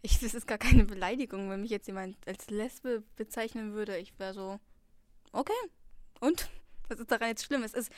[0.00, 3.98] ich, das ist gar keine Beleidigung, wenn mich jetzt jemand als Lesbe bezeichnen würde.
[3.98, 4.58] Ich wäre so,
[5.32, 5.52] okay,
[6.20, 6.48] und?
[6.88, 7.62] Was ist daran jetzt schlimm?
[7.62, 7.92] Es ist,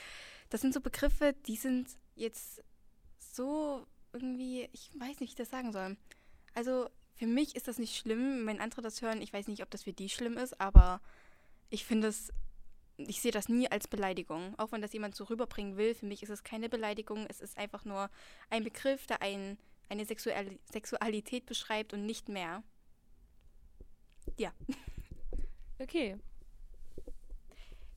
[0.50, 2.62] das sind so Begriffe, die sind jetzt
[3.18, 5.96] so irgendwie, ich weiß nicht, wie ich das sagen soll.
[6.54, 9.22] Also für mich ist das nicht schlimm, wenn andere das hören.
[9.22, 11.00] Ich weiß nicht, ob das für die schlimm ist, aber
[11.70, 12.32] ich finde es,
[12.96, 14.54] ich sehe das nie als Beleidigung.
[14.58, 17.26] Auch wenn das jemand so rüberbringen will, für mich ist es keine Beleidigung.
[17.28, 18.10] Es ist einfach nur
[18.50, 19.58] ein Begriff, der ein,
[19.88, 22.62] eine Sexual Sexualität beschreibt und nicht mehr.
[24.36, 24.52] Ja.
[25.78, 26.18] Okay.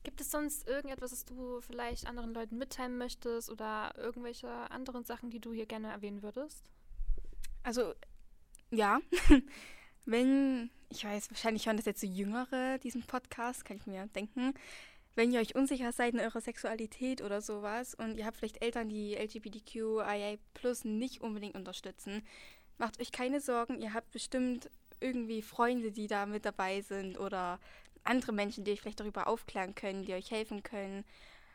[0.02, 5.30] Gibt es sonst irgendetwas, was du vielleicht anderen Leuten mitteilen möchtest oder irgendwelche anderen Sachen,
[5.30, 6.62] die du hier gerne erwähnen würdest?
[7.62, 7.94] Also,
[8.70, 9.00] ja.
[10.06, 14.54] Wenn, ich weiß, wahrscheinlich hören das jetzt so Jüngere, diesen Podcast, kann ich mir denken.
[15.14, 18.88] Wenn ihr euch unsicher seid in eurer Sexualität oder sowas und ihr habt vielleicht Eltern,
[18.88, 22.22] die LGBTQIA Plus nicht unbedingt unterstützen,
[22.78, 23.80] macht euch keine Sorgen.
[23.80, 24.70] Ihr habt bestimmt
[25.00, 27.58] irgendwie Freunde, die da mit dabei sind oder
[28.04, 31.04] andere Menschen, die euch vielleicht darüber aufklären können, die euch helfen können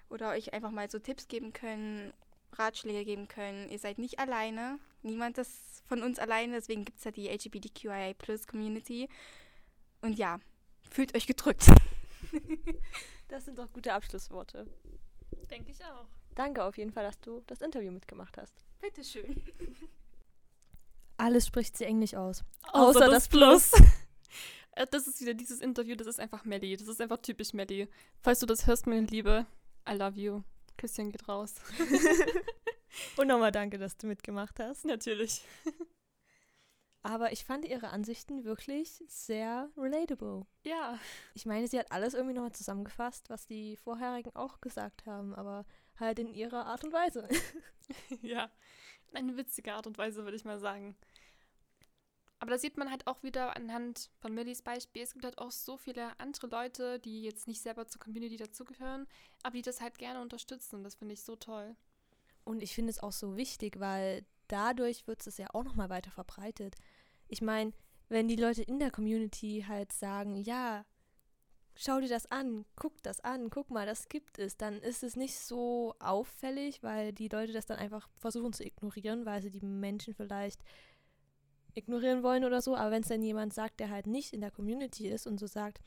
[0.09, 2.13] oder euch einfach mal so Tipps geben können,
[2.59, 3.69] Ratschläge geben können.
[3.69, 4.79] Ihr seid nicht alleine.
[5.01, 6.53] Niemand ist von uns alleine.
[6.53, 9.09] Deswegen gibt es ja die LGBTQIA Plus Community.
[10.01, 10.39] Und ja,
[10.89, 11.67] fühlt euch gedrückt.
[13.27, 14.67] Das sind doch gute Abschlussworte.
[15.49, 16.07] Denke ich auch.
[16.35, 18.53] Danke auf jeden Fall, dass du das Interview mitgemacht hast.
[18.79, 19.41] Bitteschön.
[21.17, 22.43] Alles spricht sie Englisch aus.
[22.71, 23.71] Außer, das Plus.
[24.77, 26.75] Äh, das ist wieder dieses Interview, das ist einfach Melly.
[26.75, 27.87] Das ist einfach typisch Melly.
[28.19, 29.45] Falls du das hörst, meine Liebe,
[29.89, 30.43] I love you.
[30.77, 31.55] Küsschen geht raus.
[33.17, 34.85] Und nochmal danke, dass du mitgemacht hast.
[34.85, 35.43] Natürlich.
[37.03, 40.47] Aber ich fand ihre Ansichten wirklich sehr relatable.
[40.63, 40.97] Ja.
[41.35, 45.65] Ich meine, sie hat alles irgendwie nochmal zusammengefasst, was die vorherigen auch gesagt haben, aber
[45.99, 47.29] halt in ihrer Art und Weise.
[48.23, 48.49] ja.
[49.13, 50.95] Eine witzige Art und Weise, würde ich mal sagen.
[52.39, 55.51] Aber da sieht man halt auch wieder anhand von Millys Beispiel, es gibt halt auch
[55.51, 59.07] so viele andere Leute, die jetzt nicht selber zur Community dazugehören,
[59.43, 60.77] aber die das halt gerne unterstützen.
[60.77, 61.75] Und das finde ich so toll.
[62.43, 66.11] Und ich finde es auch so wichtig, weil dadurch wird es ja auch nochmal weiter
[66.11, 66.75] verbreitet.
[67.27, 67.73] Ich meine,
[68.09, 70.85] wenn die Leute in der Community halt sagen, ja,
[71.75, 75.15] schau dir das an, guck das an, guck mal, das gibt es, dann ist es
[75.15, 79.65] nicht so auffällig, weil die Leute das dann einfach versuchen zu ignorieren, weil sie die
[79.65, 80.61] Menschen vielleicht
[81.75, 82.75] ignorieren wollen oder so.
[82.75, 85.47] Aber wenn es dann jemand sagt, der halt nicht in der Community ist und so
[85.47, 85.79] sagt,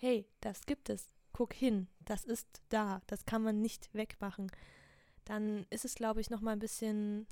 [0.00, 4.50] hey, das gibt es, guck hin, das ist da, das kann man nicht wegmachen,
[5.24, 7.26] dann ist es, glaube ich, nochmal ein bisschen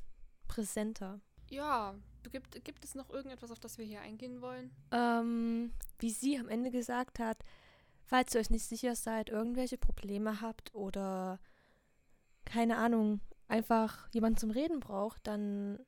[0.49, 1.21] präsenter.
[1.51, 1.95] Ja,
[2.31, 4.71] gibt, gibt es noch irgendetwas, auf das wir hier eingehen wollen?
[4.91, 7.39] Ähm, wie sie am Ende gesagt hat,
[8.05, 11.39] falls ihr euch nicht sicher seid, irgendwelche Probleme habt oder
[12.45, 15.79] keine Ahnung, einfach jemanden zum Reden braucht, dann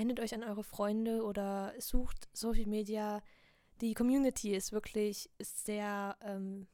[0.00, 3.22] wendet euch an eure Freunde oder sucht Social Media.
[3.82, 6.66] Die Community ist wirklich sehr ähm,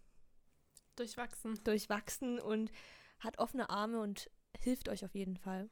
[0.94, 1.58] Durchwachsen.
[1.64, 2.70] durchwachsen und
[3.18, 5.68] hat offene Arme und hilft euch auf jeden Fall.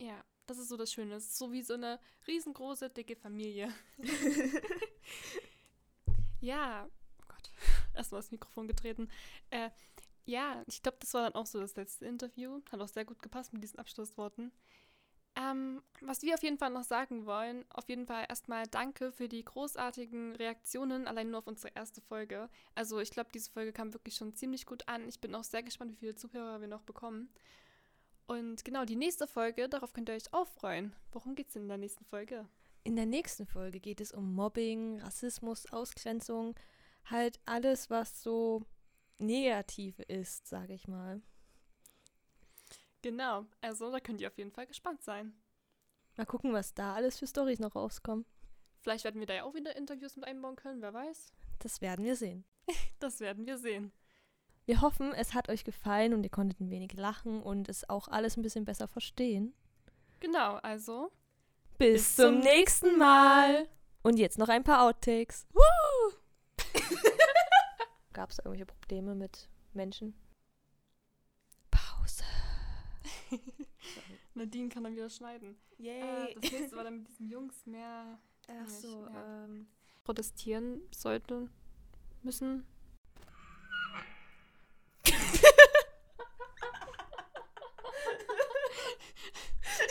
[0.00, 1.14] Ja, das ist so das Schöne.
[1.14, 3.72] Es ist so wie so eine riesengroße, dicke Familie.
[6.40, 6.88] ja,
[7.20, 7.52] oh Gott,
[7.94, 9.08] erstmal das Mikrofon getreten.
[9.50, 9.70] Äh,
[10.24, 12.60] ja, ich glaube, das war dann auch so das letzte Interview.
[12.72, 14.50] Hat auch sehr gut gepasst mit diesen Abschlussworten.
[15.38, 19.28] Ähm, was wir auf jeden Fall noch sagen wollen, auf jeden Fall erstmal danke für
[19.28, 22.48] die großartigen Reaktionen, allein nur auf unsere erste Folge.
[22.74, 25.06] Also ich glaube, diese Folge kam wirklich schon ziemlich gut an.
[25.08, 27.28] Ich bin auch sehr gespannt, wie viele Zuhörer wir noch bekommen.
[28.26, 30.92] Und genau, die nächste Folge, darauf könnt ihr euch auch freuen.
[31.12, 32.48] Worum geht es denn in der nächsten Folge?
[32.82, 36.56] In der nächsten Folge geht es um Mobbing, Rassismus, Ausgrenzung,
[37.04, 38.62] halt alles, was so
[39.18, 41.22] negativ ist, sage ich mal.
[43.02, 45.32] Genau, also da könnt ihr auf jeden Fall gespannt sein.
[46.16, 48.24] Mal gucken, was da alles für Stories noch rauskommen.
[48.80, 51.32] Vielleicht werden wir da ja auch wieder Interviews mit einbauen können, wer weiß.
[51.60, 52.44] Das werden wir sehen.
[52.98, 53.92] Das werden wir sehen.
[54.66, 58.08] Wir hoffen, es hat euch gefallen und ihr konntet ein wenig lachen und es auch
[58.08, 59.54] alles ein bisschen besser verstehen.
[60.20, 61.10] Genau, also
[61.78, 63.68] Bis, zum nächsten Mal.
[64.02, 65.46] Und jetzt noch ein paar Outtakes.
[68.12, 70.14] Gab es irgendwelche Probleme mit Menschen?
[74.34, 75.56] Nadine kann dann wieder schneiden.
[75.78, 79.68] Äh, das nächste war dann mit diesen Jungs mehr Ach so, ähm,
[80.04, 81.50] protestieren sollten
[82.22, 82.66] müssen.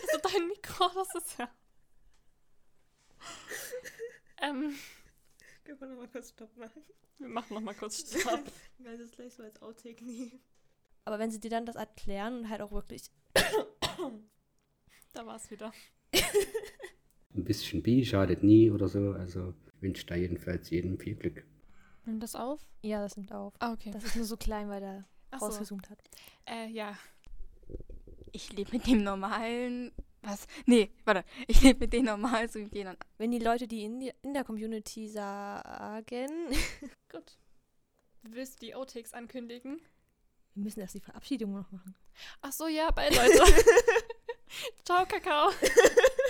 [0.02, 1.50] also dein Mikro, das ist ja.
[4.40, 4.76] Ähm,
[5.64, 6.84] können wir nochmal kurz Stopp machen?
[7.20, 8.44] wir machen noch mal kurz Stopp.
[8.80, 10.40] Weil das gleich so als Outtake nehmen.
[11.08, 13.10] Aber wenn sie dir dann das erklären und halt auch wirklich
[15.14, 15.72] Da war es wieder.
[17.34, 19.14] Ein bisschen Bi schadet nie oder so.
[19.14, 21.46] Also ich wünsche da jedenfalls jedem viel Glück.
[22.04, 22.60] Nimmt das auf?
[22.82, 23.54] Ja, das nimmt auf.
[23.60, 23.92] Ah, okay.
[23.92, 25.46] Das ist nur so klein, weil der Ach so.
[25.46, 26.00] rausgezoomt hat.
[26.46, 26.98] Äh, ja.
[28.34, 29.94] Ich lebe mit dem normalen.
[30.24, 30.46] Was?
[30.66, 31.24] Nee, warte.
[31.48, 32.86] Ich lebe mit dem normal, so wie.
[33.18, 36.30] Wenn die Leute, die in, die in der Community sagen,
[37.10, 37.38] Gut.
[38.24, 39.80] Willst du die Outtakes ankündigen?
[40.58, 41.94] Wir müssen erst die Verabschiedung noch machen.
[42.42, 43.44] Ach so, ja, bye, Leute.
[44.84, 45.52] Ciao, Kakao.